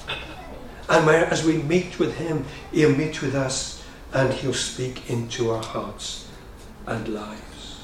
And 0.89 1.09
as 1.09 1.45
we 1.45 1.57
meet 1.57 1.99
with 1.99 2.17
Him, 2.17 2.45
He'll 2.71 2.95
meet 2.95 3.21
with 3.21 3.35
us 3.35 3.83
and 4.13 4.33
He'll 4.33 4.53
speak 4.53 5.09
into 5.09 5.51
our 5.51 5.63
hearts 5.63 6.27
and 6.85 7.07
lives. 7.07 7.79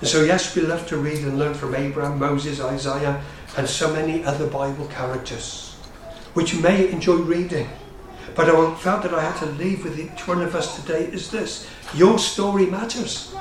And 0.00 0.08
so, 0.08 0.22
yes, 0.22 0.54
we 0.54 0.62
love 0.62 0.86
to 0.88 0.96
read 0.96 1.18
and 1.18 1.38
learn 1.38 1.54
from 1.54 1.74
Abraham, 1.74 2.18
Moses, 2.18 2.60
Isaiah, 2.60 3.22
and 3.56 3.68
so 3.68 3.92
many 3.92 4.22
other 4.22 4.46
Bible 4.46 4.86
characters, 4.86 5.74
which 6.34 6.54
you 6.54 6.60
may 6.60 6.88
enjoy 6.90 7.16
reading. 7.16 7.68
But 8.36 8.48
I 8.48 8.74
felt 8.76 9.02
that 9.02 9.12
I 9.12 9.22
had 9.22 9.36
to 9.40 9.46
leave 9.46 9.82
with 9.82 9.98
each 9.98 10.28
one 10.28 10.42
of 10.42 10.54
us 10.54 10.80
today 10.80 11.06
is 11.06 11.30
this 11.30 11.68
your 11.94 12.18
story 12.18 12.66
matters. 12.66 13.34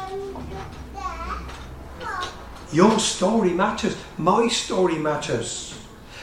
Your 2.73 2.99
story 2.99 3.53
matters. 3.53 3.95
My 4.17 4.47
story 4.47 4.97
matters. 4.97 5.66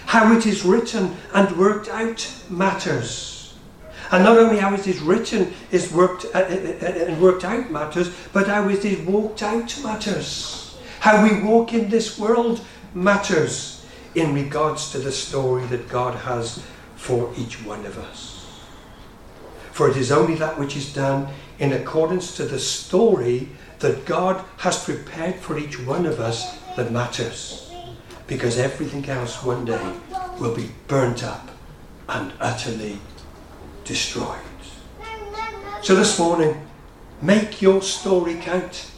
How 0.07 0.37
it 0.37 0.47
is 0.47 0.65
written 0.65 1.17
and 1.33 1.57
worked 1.57 1.89
out 1.89 2.31
matters. 2.49 3.55
And 4.11 4.23
not 4.23 4.39
only 4.39 4.59
how 4.59 4.75
it 4.75 4.87
is 4.87 5.01
written 5.01 5.53
is 5.71 5.93
worked 5.93 6.27
uh, 6.27 6.39
uh, 6.39 6.43
uh, 6.43 6.87
and 7.07 7.21
worked 7.21 7.45
out 7.45 7.71
matters, 7.71 8.15
but 8.33 8.47
how 8.47 8.69
it 8.69 8.85
is 8.85 9.01
walked 9.07 9.43
out 9.43 9.77
matters. 9.83 10.79
How 11.01 11.23
we 11.23 11.43
walk 11.43 11.73
in 11.73 11.89
this 11.89 12.19
world 12.19 12.65
matters 12.95 13.85
in 14.15 14.35
regards 14.35 14.93
to 14.93 14.99
the 14.99 15.11
story 15.11 15.65
that 15.67 15.89
God 15.89 16.15
has 16.15 16.63
for 16.97 17.33
each 17.37 17.65
one 17.65 17.85
of 17.87 17.99
us. 17.99 18.47
For 19.73 19.91
it 19.91 19.97
is 19.97 20.13
only 20.13 20.37
that 20.37 20.59
which 20.59 20.77
is 20.77 20.95
done 20.95 21.29
in 21.59 21.73
accordance 21.73 22.37
to 22.37 22.45
the 22.45 22.61
story 22.61 23.49
that 23.81 24.05
God 24.07 24.45
has 24.59 24.85
prepared 24.85 25.37
for 25.37 25.59
each 25.59 25.81
one 25.81 26.07
of 26.07 26.21
us 26.21 26.57
that 26.77 26.93
matters 26.93 27.64
because 28.27 28.59
everything 28.59 29.09
else 29.09 29.43
one 29.43 29.65
day 29.65 29.93
will 30.39 30.55
be 30.55 30.71
burnt 30.89 31.23
up 31.23 31.51
and 32.09 32.33
utterly 32.41 32.99
destroyed. 33.85 34.39
So 35.83 35.95
this 35.95 36.19
morning, 36.19 36.67
make 37.21 37.61
your 37.61 37.83
story 37.83 38.37
count. 38.37 38.91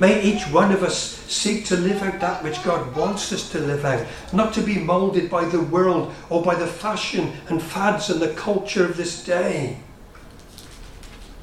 May 0.00 0.22
each 0.22 0.44
one 0.44 0.72
of 0.72 0.82
us 0.82 0.98
seek 0.98 1.64
to 1.66 1.76
live 1.76 2.02
out 2.02 2.20
that 2.20 2.42
which 2.42 2.62
God 2.62 2.94
wants 2.96 3.32
us 3.32 3.50
to 3.50 3.58
live 3.58 3.84
out, 3.84 4.06
not 4.32 4.54
to 4.54 4.62
be 4.62 4.78
moulded 4.78 5.30
by 5.30 5.44
the 5.44 5.60
world 5.60 6.14
or 6.30 6.42
by 6.42 6.54
the 6.54 6.66
fashion 6.66 7.32
and 7.48 7.62
fads 7.62 8.10
and 8.10 8.20
the 8.20 8.34
culture 8.34 8.84
of 8.84 8.96
this 8.96 9.24
day, 9.24 9.78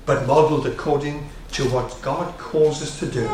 but 0.06 0.26
modelled 0.28 0.68
according 0.68 1.30
to 1.52 1.70
what 1.70 2.00
God 2.02 2.38
calls 2.38 2.82
us 2.82 3.00
to 3.00 3.06
do 3.06 3.30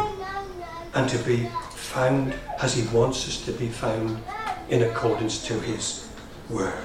and 0.94 1.10
to 1.10 1.18
be 1.20 1.48
found 1.90 2.34
as 2.62 2.76
He 2.76 2.88
wants 2.96 3.28
us 3.28 3.44
to 3.46 3.52
be 3.52 3.68
found 3.68 4.22
in 4.70 4.84
accordance 4.84 5.46
to 5.48 5.60
His 5.60 6.08
Word. 6.50 6.84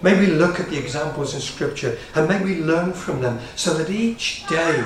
May 0.00 0.18
we 0.18 0.26
look 0.26 0.60
at 0.60 0.68
the 0.68 0.78
examples 0.78 1.34
in 1.34 1.40
Scripture 1.40 1.98
and 2.14 2.28
may 2.28 2.42
we 2.42 2.56
learn 2.56 2.92
from 2.92 3.20
them 3.20 3.40
so 3.56 3.74
that 3.74 3.90
each 3.90 4.46
day 4.48 4.84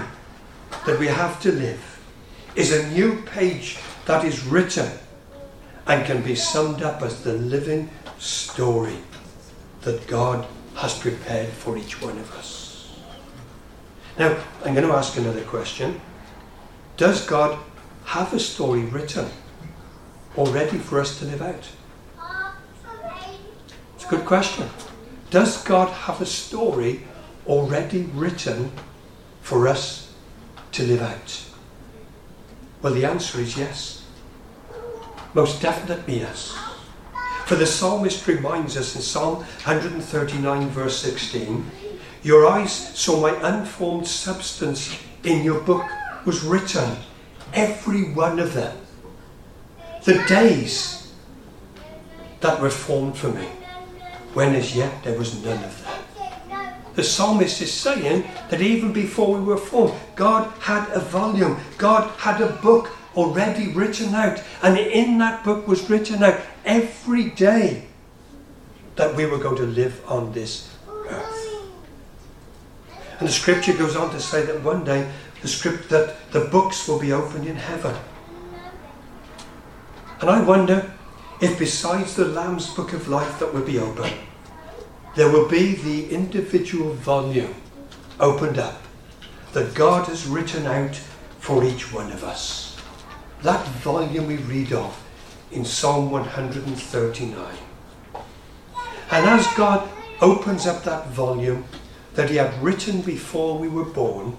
that 0.87 0.99
we 0.99 1.07
have 1.07 1.41
to 1.43 1.53
live 1.53 2.01
is 2.55 2.73
a 2.73 2.89
new 2.91 3.23
page 3.23 3.79
that 4.07 4.25
is 4.25 4.45
written 4.47 4.91
and 5.87 6.07
can 6.07 6.23
be 6.23 6.35
summed 6.35 6.83
up 6.83 7.03
as 7.03 7.23
the 7.23 7.35
living 7.35 7.91
story 8.19 8.99
that 9.83 10.07
God 10.07 10.47
has 10.77 10.99
prepared 10.99 11.49
for 11.49 11.77
each 11.77 12.03
one 12.03 12.19
of 12.19 12.33
us. 12.33 12.99
Now, 14.19 14.37
I'm 14.65 14.75
going 14.75 14.87
to 14.87 14.95
ask 14.95 15.17
another 15.17 15.43
question. 15.43 16.01
Does 16.97 17.27
God 17.27 17.59
have 18.07 18.33
a 18.33 18.39
story 18.39 18.83
written 18.83 19.27
already 20.39 20.79
for 20.79 21.01
us 21.01 21.19
to 21.19 21.25
live 21.25 21.43
out? 21.43 21.69
It's 23.95 24.05
a 24.05 24.09
good 24.09 24.25
question. 24.25 24.69
Does 25.31 25.63
God 25.65 25.89
have 25.89 26.21
a 26.23 26.27
story 26.27 27.03
already 27.47 28.03
written 28.15 28.71
for 29.43 29.67
us 29.67 30.15
to 30.73 30.87
live 30.87 31.03
out? 31.03 31.45
Well, 32.81 32.95
the 32.95 33.05
answer 33.05 33.41
is 33.41 33.59
yes. 33.59 34.05
Most 35.35 35.61
definitely 35.61 36.21
yes. 36.21 36.57
For 37.47 37.57
the 37.57 37.67
psalmist 37.67 38.27
reminds 38.27 38.77
us 38.77 38.95
in 38.95 39.03
Psalm 39.03 39.37
139, 39.37 40.69
verse 40.69 40.99
16 40.99 41.71
Your 42.23 42.47
eyes 42.47 42.73
saw 42.97 43.21
my 43.21 43.35
unformed 43.43 44.07
substance 44.07 44.97
in 45.25 45.43
your 45.43 45.61
book 45.61 45.85
was 46.25 46.43
written 46.43 46.97
every 47.53 48.13
one 48.13 48.39
of 48.39 48.55
them. 48.55 48.77
The 50.05 50.25
days 50.29 51.13
that 52.41 52.61
were 52.61 52.71
formed 52.71 53.17
for 53.17 53.29
me, 53.29 53.49
when 54.35 54.55
as 54.55 54.77
yet 54.77 55.03
there 55.03 55.19
was 55.19 55.43
none 55.43 55.63
of 55.65 55.85
them. 55.85 55.97
The 56.95 57.05
psalmist 57.05 57.61
is 57.61 57.73
saying 57.73 58.25
that 58.49 58.63
even 58.63 58.93
before 58.93 59.37
we 59.37 59.45
were 59.45 59.59
formed, 59.59 59.95
God 60.15 60.51
had 60.61 60.89
a 60.91 61.01
volume, 61.01 61.59
God 61.77 62.09
had 62.19 62.41
a 62.41 62.53
book 62.53 62.91
already 63.15 63.69
written 63.69 64.15
out, 64.15 64.43
and 64.63 64.79
in 64.79 65.19
that 65.19 65.45
book 65.45 65.67
was 65.69 65.89
written 65.91 66.23
out 66.23 66.41
every 66.65 67.31
day 67.31 67.87
that 68.97 69.15
we 69.15 69.27
were 69.27 69.39
going 69.39 69.57
to 69.57 69.67
live 69.67 70.03
on 70.07 70.33
this 70.33 70.75
earth. 70.89 71.47
And 73.19 73.29
the 73.29 73.33
scripture 73.33 73.75
goes 73.75 73.97
on 73.97 74.11
to 74.11 74.21
say 74.21 74.45
that 74.45 74.63
one 74.63 74.85
day 74.85 75.11
the 75.43 75.49
script 75.49 75.89
that 75.91 76.31
the 76.33 76.47
books 76.47 76.89
will 76.89 76.99
be 76.99 77.13
opened 77.13 77.47
in 77.47 77.57
heaven. 77.57 77.95
And 80.21 80.31
I 80.31 80.43
wonder 80.43 80.93
if 81.41 81.59
besides 81.59 82.17
the 82.17 82.25
Lamb's 82.25 82.73
Book 82.75 82.93
of 82.93 83.09
Life 83.09 83.39
that 83.39 83.53
will 83.53 83.65
be 83.65 83.79
open, 83.79 84.11
there 85.15 85.31
will 85.31 85.49
be 85.49 85.75
the 85.75 86.11
individual 86.11 86.93
volume 86.95 87.55
opened 88.19 88.59
up 88.59 88.83
that 89.53 89.75
God 89.75 90.07
has 90.09 90.27
written 90.27 90.67
out 90.67 90.97
for 91.39 91.65
each 91.65 91.93
one 91.93 92.13
of 92.13 92.25
us. 92.25 92.79
That 93.43 93.67
volume 93.67 94.27
we 94.27 94.37
read 94.37 94.73
of 94.73 95.03
in 95.53 95.65
Psalm 95.65 96.11
139. 96.11 97.57
And 99.11 99.27
as 99.27 99.47
God 99.55 99.89
opens 100.21 100.67
up 100.67 100.83
that 100.85 101.09
volume 101.09 101.65
that 102.15 102.31
He 102.31 102.37
had 102.37 102.63
written 102.63 103.03
before 103.03 103.59
we 103.59 103.69
were 103.69 103.85
born, 103.85 104.37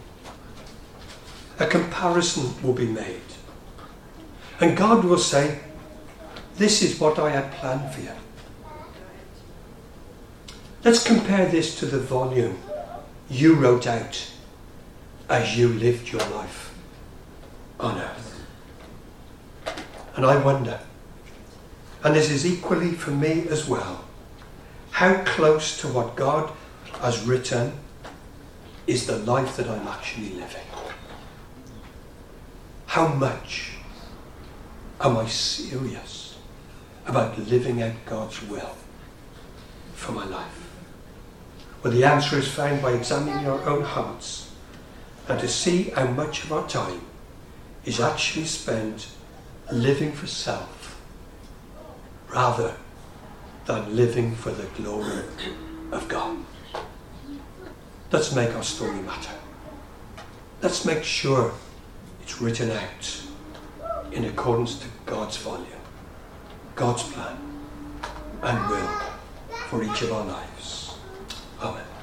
a 1.59 1.65
comparison 1.65 2.53
will 2.61 2.73
be 2.73 2.87
made. 2.87 3.21
And 4.59 4.77
God 4.77 5.03
will 5.03 5.17
say, 5.17 5.59
This 6.55 6.81
is 6.81 6.99
what 6.99 7.19
I 7.19 7.29
had 7.31 7.51
planned 7.53 7.93
for 7.93 8.01
you. 8.01 8.11
Let's 10.83 11.05
compare 11.05 11.47
this 11.47 11.77
to 11.79 11.85
the 11.85 11.99
volume 11.99 12.57
you 13.29 13.55
wrote 13.55 13.87
out 13.87 14.31
as 15.29 15.57
you 15.57 15.67
lived 15.67 16.11
your 16.11 16.21
life 16.29 16.73
on 17.79 17.97
earth. 17.97 18.45
And 20.15 20.25
I 20.25 20.41
wonder, 20.43 20.79
and 22.03 22.15
this 22.15 22.31
is 22.31 22.45
equally 22.45 22.91
for 22.93 23.11
me 23.11 23.47
as 23.49 23.67
well, 23.67 24.05
how 24.91 25.23
close 25.23 25.79
to 25.81 25.87
what 25.87 26.15
God 26.15 26.51
has 27.01 27.23
written 27.27 27.73
is 28.87 29.05
the 29.05 29.19
life 29.19 29.57
that 29.57 29.69
I'm 29.69 29.87
actually 29.87 30.29
living. 30.29 30.76
How 32.97 33.09
much 33.09 33.73
am 34.99 35.17
I 35.17 35.27
serious 35.27 36.35
about 37.05 37.37
living 37.37 37.83
out 37.83 37.93
God's 38.07 38.41
will 38.41 38.75
for 39.93 40.13
my 40.13 40.25
life? 40.25 40.71
Well, 41.83 41.93
the 41.93 42.03
answer 42.05 42.39
is 42.39 42.47
found 42.47 42.81
by 42.81 42.93
examining 42.93 43.45
our 43.45 43.61
own 43.69 43.83
hearts 43.83 44.51
and 45.27 45.39
to 45.39 45.47
see 45.47 45.91
how 45.91 46.07
much 46.07 46.43
of 46.43 46.51
our 46.51 46.67
time 46.67 47.01
is 47.85 47.99
actually 47.99 48.45
spent 48.45 49.09
living 49.71 50.11
for 50.11 50.25
self 50.25 50.99
rather 52.29 52.77
than 53.67 53.95
living 53.95 54.33
for 54.33 54.49
the 54.49 54.65
glory 54.81 55.21
of 55.91 56.07
God. 56.07 56.39
Let's 58.11 58.33
make 58.33 58.55
our 58.55 58.63
story 58.63 58.99
matter. 59.01 59.35
let's 60.63 60.83
make 60.83 61.03
sure 61.03 61.53
it's 62.27 62.41
written 62.41 62.71
out 62.71 63.21
in 64.11 64.25
accordance 64.25 64.79
to 64.79 64.87
God's 65.05 65.37
volume, 65.37 65.65
God's 66.75 67.03
plan 67.03 67.37
and 68.43 68.69
will 68.69 69.01
for 69.69 69.81
each 69.81 70.01
of 70.01 70.11
our 70.11 70.25
lives. 70.25 70.95
Amen. 71.61 71.96